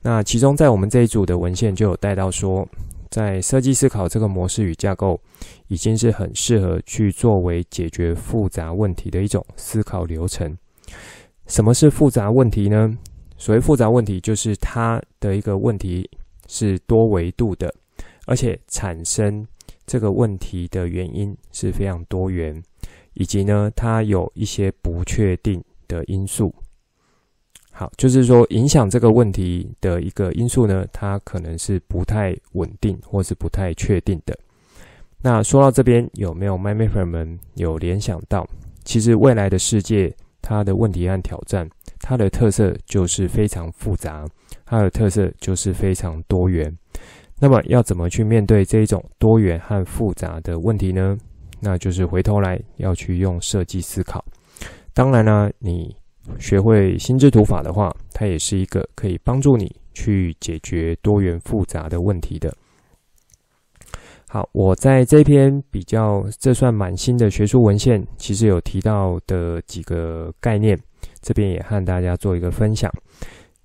[0.00, 2.66] 那其中，在我们这一组的文献就有带到说，
[3.10, 5.20] 在设计思考这个模式与架构，
[5.66, 10.56] 已经是很适合去作为解决复杂问题的一种思考流程。
[11.48, 12.96] 什么是复杂问题呢？
[13.36, 16.08] 所谓复杂问题，就是它的一个问题
[16.46, 17.70] 是多维度的，
[18.24, 19.46] 而且产生
[19.86, 22.62] 这个问题的原因是非常多元，
[23.18, 26.54] 以及呢，它有一些不确定的因素。
[27.72, 34.38] 好，就是说影响这个问题的一个因素呢，它可能是不太稳定或是不太确定的。
[35.20, 38.48] 那说到这边，有没有 MindMapper 们有联想到，
[38.84, 44.24] 其实未来的世界它的问题和挑战，它的特色就是非常复杂，
[44.64, 46.72] 它的特色就是非常多元。
[47.40, 51.18] 那么要怎么去面对这一种多元和复杂的问题呢？
[51.60, 54.24] 那就是回头来要去用设计思考。
[54.92, 55.96] 当然呢，你。
[56.38, 62.54] 学会心智图法的话，它也是一个可以帮助你去解决多元复杂的问题的。
[64.28, 70.78] 好，我在这篇比较，这算蛮新的学术文献，其实有提到的几个概念，
[71.22, 72.92] 这边也和大家做一个分享。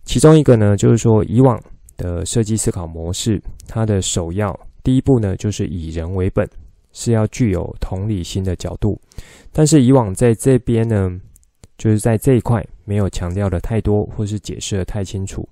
[0.05, 1.61] 其中一个呢，就是说以往
[1.97, 6.49] 的设计思考模式，它的首要第一步呢，就是以人为本，
[6.93, 8.97] 是要具有同理心的角度。
[9.51, 11.19] 但是以往在这边呢，
[11.77, 15.47] 就是在这一块没有强调的太多，或是解释的太清楚。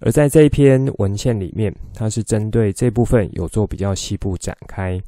[0.00, 5.00] 而在这一篇文献里面，它是针对这部分有做比较细部展开，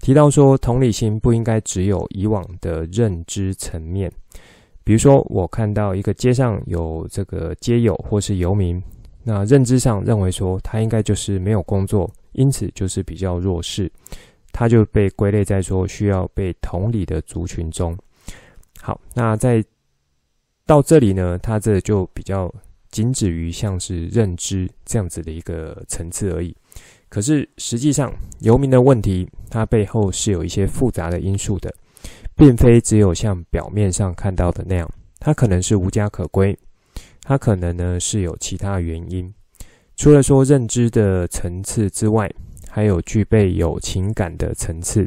[0.00, 4.10] 提到说同理心不应该只有以往的认知层面。
[4.82, 8.82] 比如说，我看到一个街上有这个街友或是游民，
[9.22, 13.88] 那认知上认为说他应该就是没有工作，因此就是比较弱势，
[14.52, 17.96] 他就被归类在说需要被同理的族群中。
[18.80, 19.64] 好，那在
[20.66, 22.52] 到这里呢，它这就比较
[22.90, 26.54] 仅止于像是认知这样子的一个层次而已。
[27.08, 31.72] 可是实际上，游民的问题，它背后是有一些复杂的因素的，
[32.34, 34.90] 并非只有像表面上看到的那样。
[35.18, 36.56] 它可能是无家可归，
[37.22, 39.32] 它可能呢是有其他原因。
[39.94, 42.32] 除了说认知的层次之外，
[42.74, 45.06] 还有具备有情感的层次，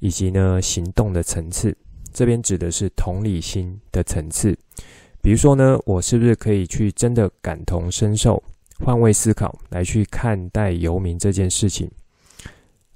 [0.00, 1.76] 以及呢行动的层次。
[2.12, 4.58] 这边指的是同理心的层次，
[5.22, 8.42] 比如说呢，我是不是可以去真的感同身受、
[8.84, 11.88] 换位思考来去看待游民这件事情？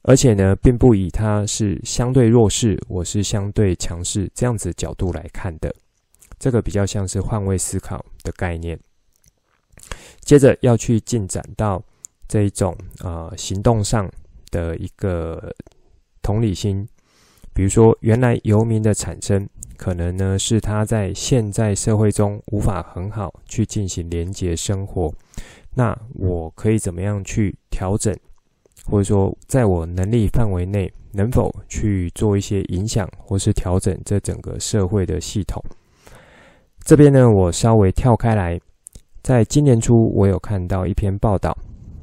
[0.03, 5.73] 而且呢，并不以他是相对弱势，我是相对强势这样子角度来看的。
[6.37, 8.77] 这个比较像是换位思考的概念。
[10.23, 11.81] 接着要去进展到
[12.33, 12.74] 这一种
[13.05, 14.11] 呃行动上
[14.51, 15.55] 的一个
[16.22, 16.89] 同理心。
[17.53, 25.12] 比如说，原来游民的产生，可能呢是他在现在社会中无法很好去进行连结生活。
[25.74, 28.16] 那我可以怎么样去调整，
[28.87, 35.62] 或者说在我能力范围内，能否去做一些影响或是调整这整个社会的系统？
[36.83, 38.59] 这边呢，我稍微跳开来，
[39.22, 41.55] 在今年初我有看到一篇报道，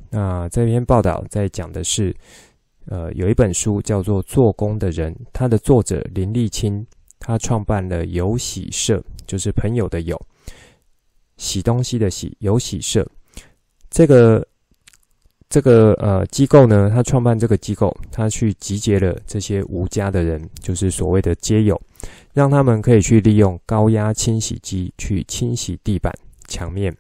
[0.10, 2.16] 那这篇报道在讲的是。
[2.86, 6.84] 呃，有一本书叫做《做工的人》，他的作者林立清，
[7.20, 10.20] 他创办了有喜社，就是朋友的友，
[11.38, 13.07] 洗东西的洗，有喜社。
[13.91, 14.47] 这个
[15.49, 21.80] 这个呃机构呢，他创办这个机构，他去集结了这些无家的人，就是所谓的街友，
[22.34, 26.12] 让他们可以去利用高压清洗机去清洗地板、
[26.47, 26.91] 墙面。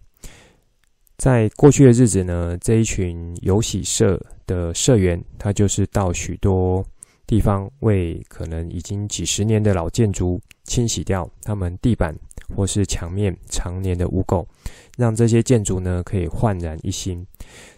[1.19, 4.17] 在过去的日子呢，这一群游喜社
[4.47, 6.83] 的社员，他就是到许多
[7.27, 12.17] 地方为可能已经几十年的老建筑清洗掉他们地板
[12.55, 14.45] 或是墙面常年的污垢，
[14.97, 17.27] 让这些建筑呢可以焕然一新。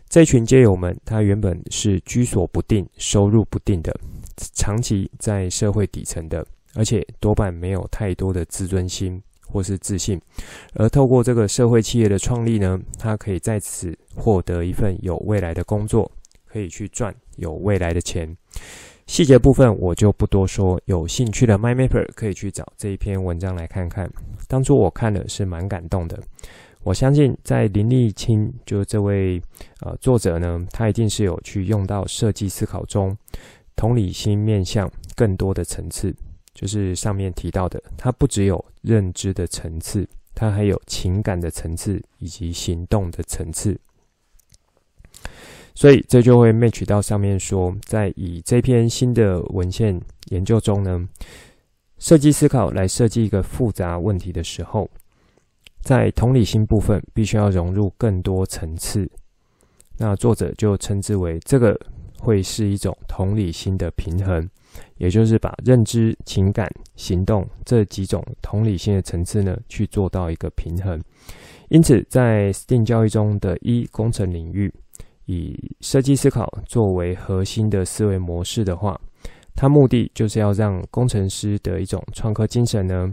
[0.07, 3.91] 这群街友们，他原本是居所不定、收入不定的，
[4.53, 9.19] 长期在社会底层的，而且多半没有太多的自尊心。
[9.51, 10.19] 或是自信，
[10.73, 16.09] 而透过这个社会企业的创立呢，他可以在此获得一份有未来的工作，
[16.47, 18.35] 可以去赚有未来的钱。
[19.07, 24.09] 细节部分我就不多说，有兴趣的 MyMapper 可以去找这一篇文章来看看。
[24.47, 26.17] 当初我看了是蛮感动的，
[26.83, 29.41] 我相信在林立青就是这位
[29.81, 33.17] 呃作者呢，他一定是有去用到设计思考中
[33.75, 36.15] 同理心面向更多的层次。
[36.53, 43.79] 就是上面提到的，它不只有认知的层次，它还有情感的层次以及行动的层次。
[45.73, 49.99] 所以这就会 match 到上面说，在以这篇新的文献
[50.29, 51.07] 研究中呢，
[51.97, 54.89] 设计思考来设计一个复杂问题的时候，
[55.81, 59.09] 在同理心部分必须要融入更多层次，
[59.97, 61.79] 那作者就称之为这个
[62.19, 64.47] 会是一种同理心的平衡，
[65.01, 71.01] 也就是把认知、情感、行动这几种同理心的层次呢，去做到一个平衡。
[71.69, 74.71] 因此，在 STEAM 教育中的一工程领域，
[75.25, 78.95] 以设计思考作为核心的思维模式的话，
[79.55, 83.11] 它目的就是要让工程师的一种创客精神呢，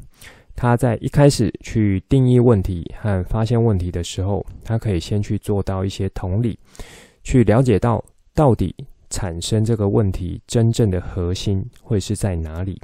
[0.54, 6.58] 他在一开始去定义问题和发现问题的时候，他可以先去做到一些同理，
[7.22, 8.74] 去了解到到底
[9.10, 12.80] 产生这个问题真正的核心会是在哪里。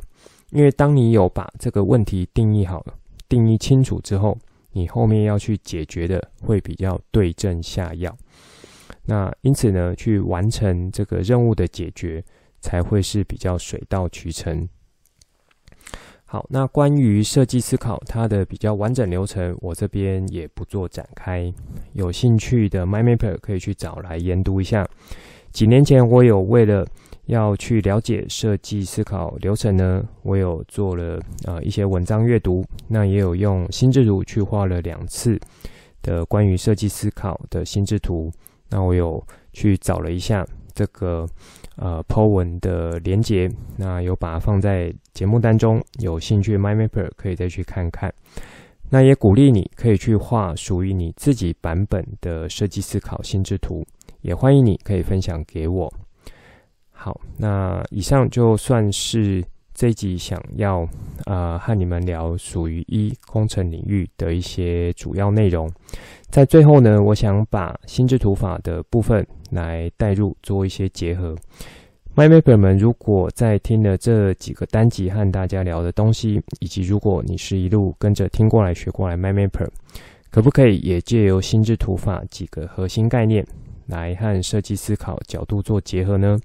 [0.50, 2.94] 因为当你有把这个问题定义好了、
[3.28, 4.38] 定义清楚之后，
[4.72, 8.16] 你后面要去解决的会比较对症下药，
[9.04, 12.22] 那因此呢，去完成这个任务的解决
[12.60, 14.68] 才会是比较水到渠成。
[16.24, 21.52] 好，那关于设计思考它的比较完整流程，我这边也不做展开。
[21.92, 24.88] 有兴趣的 MyMapper 可以去找来研读一下。
[25.54, 26.84] 几年前我有为了
[27.26, 35.40] 要去了解设计思考流程呢，我有做了呃一些文章阅读，那也有用心智图去画了两次
[36.02, 38.32] 的关于设计思考的心智图。
[38.68, 40.44] 那我有去找了一下
[40.74, 41.24] 这个
[41.76, 48.12] 呃 Po 文的连接，那有把它放在节目当中，有兴趣 MindMapper 可以再去看看。
[48.90, 53.84] 那也鼓励你可以去画属于你自己版本的设计思考心智图，
[54.24, 55.92] 也欢迎你可以分享给我。
[56.90, 59.44] 好，那以上就算是
[59.74, 60.88] 这一集想要、
[61.26, 65.70] 呃、和你们聊属于一工程领域的一些主要内容。
[66.30, 71.36] 在最后呢，我想把心智图法的部分来带入做一些结合。
[72.16, 79.68] MindMapper 们，如果在听了这几个单集和大家聊的东西，以及如果你是一路跟着听过来学过来，MindMapper
[80.30, 83.46] 可不可以也借由心智图法几个核心概念
[83.86, 86.38] 来和设计思考角度做结合呢？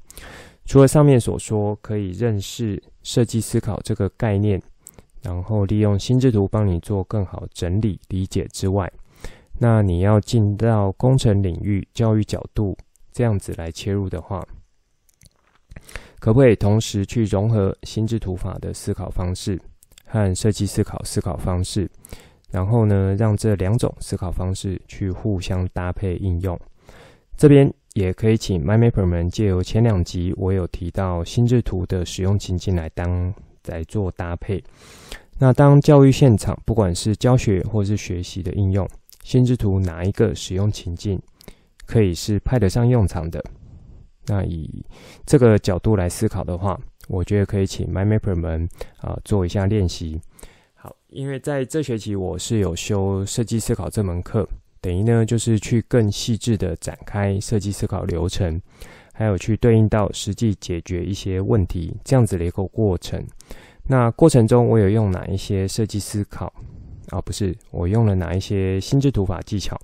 [0.66, 4.62] 除了上面所说可以认识设计思考这个概念，
[5.22, 8.92] 然后利用心智图帮你做更好整理理解之外，
[9.58, 12.78] 那你要进到工程领域教育角度
[13.12, 14.46] 这样子来切入的话，
[16.20, 19.60] 可不可以同时去融合心智图法的思考方式
[20.06, 21.90] 和设计思考思考方式，
[22.52, 26.60] 然后呢，让这两种思考方式去互相搭配应用？
[27.40, 27.74] 这边。
[27.96, 33.34] 也可以请 My Mapper 们借由前两集我有提到心智图的使用情境来当
[33.66, 34.64] 来做搭配。
[35.40, 38.88] 那当教育现场不管是教学或是学习的应用，
[39.24, 41.20] 心智图哪一个使用情境
[41.88, 43.44] 可以是派得上用场的？
[44.28, 44.86] 那以
[45.26, 50.22] 这个角度来思考的话，我觉得可以请 My Mapper 们啊、呃、做一下练习。
[50.76, 54.48] 好，因为在这学期我是有修设计思考这门课。
[54.82, 58.62] 等于呢，就是去更细致的展开设计思考流程，
[59.14, 63.22] 还有去对应到实际解决一些问题这样子的一个过程。
[63.88, 66.54] 那过程中，我有用哪一些设计思考
[67.10, 67.20] 啊？
[67.22, 69.76] 不是，我用了哪一些心智图法技巧，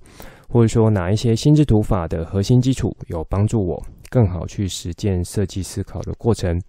[0.48, 6.60] 或者说哪一些心智图法的核心基础有帮助我更好去实践设计思考的过程？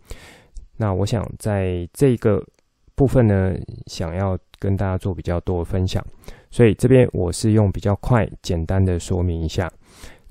[0.77, 2.43] 那我想在这个
[2.95, 3.53] 部分呢，
[3.85, 6.03] 想要跟大家做比较多的分享。
[6.57, 9.71] 所以这边我是用比较快、简单的说明一下。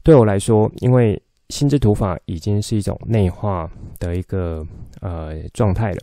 [0.03, 3.71] 对我来说，因为心智图法已经是一种内化
[4.01, 4.67] 的一个
[5.01, 5.99] 呃状态了，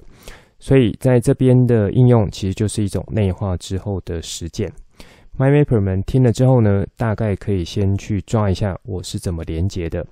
[0.60, 4.72] 所以在这边的应用其实就是一种内化之后的实践。
[5.38, 10.08] My Mapper 们听了之后呢，大概可以先去抓一下我是怎么连接的。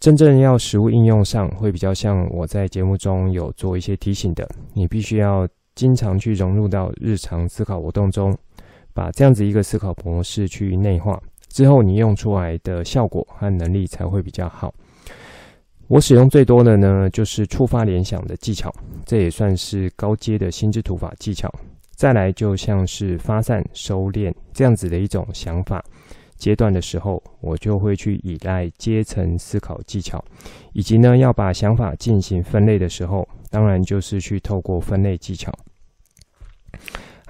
[0.00, 8.34] 真正要实物应用上，会比较像我在节目中有做一些提醒的，你必须要经常去融入到日常思考活动中。
[8.94, 14.72] 把这样子一个思考模式去内化之后，你用出来的效果和能力才会比较好。
[15.88, 18.72] 我使用最多的呢，就是触发联想的技巧，
[19.04, 21.52] 这也算是高阶的心智图法技巧。
[21.94, 25.84] 再来就像是发散、收敛这样子的一种想法
[26.36, 30.24] 阶段的时候，我就会去依赖阶层思考技巧，
[30.72, 35.52] 以及呢要把想法进行分类的时候，当然就是去透过分类技巧。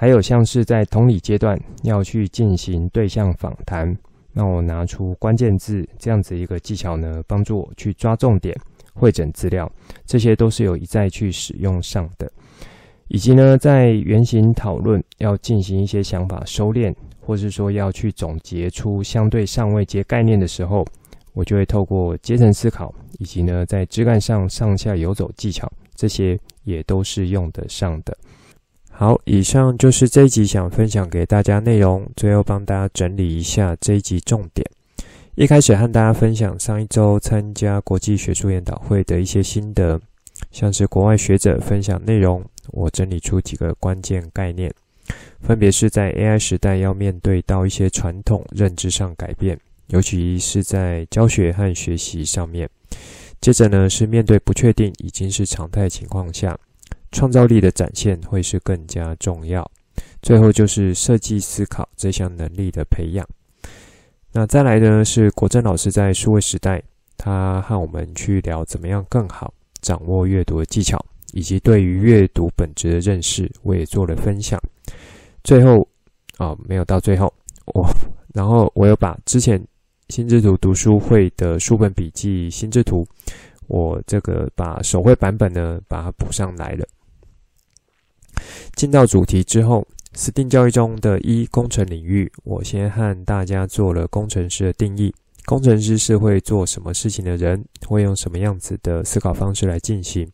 [0.03, 3.97] 还有像是在同理阶段要去进行对象访谈，
[4.33, 8.53] 那我拿出关键字这样子一个技巧呢，帮助我去抓重点、
[8.95, 9.71] 会诊资料，
[10.05, 12.29] 这些都是有一再去使用上的。
[13.07, 20.85] 以及呢，在原型讨论要进行一些想法收敛，或是说要去总结出相对上位阶概念的时候，
[21.33, 28.19] 我就会透过阶层思考，以及呢在枝干上上下游走技巧，这些也都是用得上的。
[29.03, 32.09] 好，以上就是这一集想分享给大家内容。
[32.15, 34.65] 最后帮大家整理一下这一集重点。
[35.35, 40.01] 一开始和大家分享上一周参加国际学术研讨会的一些心得，
[40.53, 44.73] 像是国外学者分享内容，我整理出几个关键概念，
[45.41, 52.71] 分别是在 AI 时代要面对到一些传统认知上改变，尤其是在教学和学习上面。
[53.41, 56.57] 接着呢，是面对不确定已经是常态情况下，
[57.13, 59.65] 创造力的展现会是更加重要。
[60.21, 63.25] 最后就是设计思考这项能力的培养。
[64.33, 66.83] 那再来呢，是国珍老师在数位时代，
[67.17, 70.99] 他和我们去聊怎么样更好掌握阅读的技巧，
[71.33, 74.59] 以及对于阅读本质的认识，我也做了分享。
[75.45, 75.87] 最后
[76.39, 77.33] 啊、没有到最后，
[77.67, 77.87] 我
[78.35, 79.63] 然后我有把之前。
[80.09, 83.07] 心智图读书会的书本笔记心智图，
[83.67, 86.87] 我这个把手绘版本呢，把它补上来了。
[88.75, 95.15] 进到主题之后，STEAM 教育中的一工程领域，我先和大家做了工程师的定义。
[95.45, 100.27] 工程师是会做什么事情的人，会用什么样子的思考方式来进行，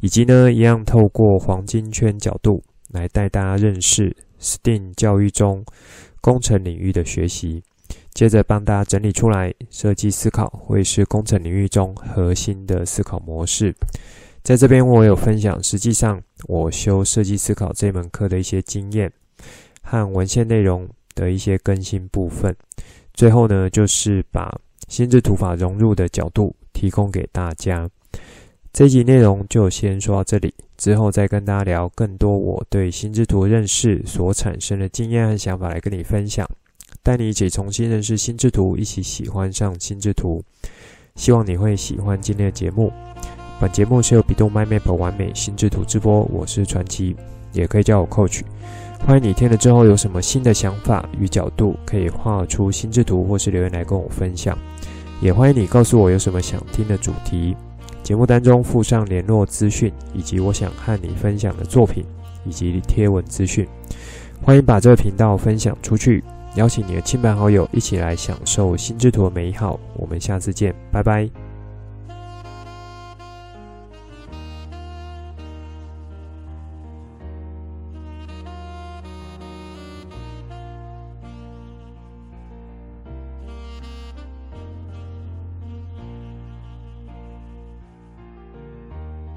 [0.00, 5.64] 以及呢，一样透过黄金圈角度来带大家认识 STEAM 教育中
[6.20, 7.62] 工程领域的学习。
[8.14, 13.74] 接着帮大家整理出来，设计思考会是工程领域中核心的思考模式。
[14.46, 19.12] 在这边我有分享，实际上我修设计思考这门课的一些经验
[19.82, 22.54] 和文献内容的一些更新部分。
[23.12, 27.90] 最后呢，就是把心智图法融入的角度提供给大家。
[28.72, 36.48] 这一集内容就先说到这里，之后再跟大家聊更多我对心智图认识所产生的经验和想法来跟你分享。
[37.02, 40.40] 带你一起重新认识心智图，一起喜欢上心智图。
[41.16, 42.92] 希望你会喜欢今天的节目。
[43.58, 47.16] 本节目是由 bEDU MindMap 完美心智图直播，我是传奇，
[47.52, 48.42] 也可以叫我 Coach。
[49.06, 54.56] 欢迎你听了之后有什么新的想法与角度，可以画出心智图或是留言来跟我分享。
[55.22, 57.56] 也欢迎你告诉我有什么想听的主题。
[58.02, 62.04] 节目当中附上联络资讯，以及我想和你分享的作品
[62.44, 63.66] 以及贴文资讯。
[64.42, 66.22] 欢迎把这个频道分享出去。
[66.56, 69.80] 邀请你的亲朋好友一起来享受心智图的美好。
[69.94, 71.45] 我们下次见，拜拜。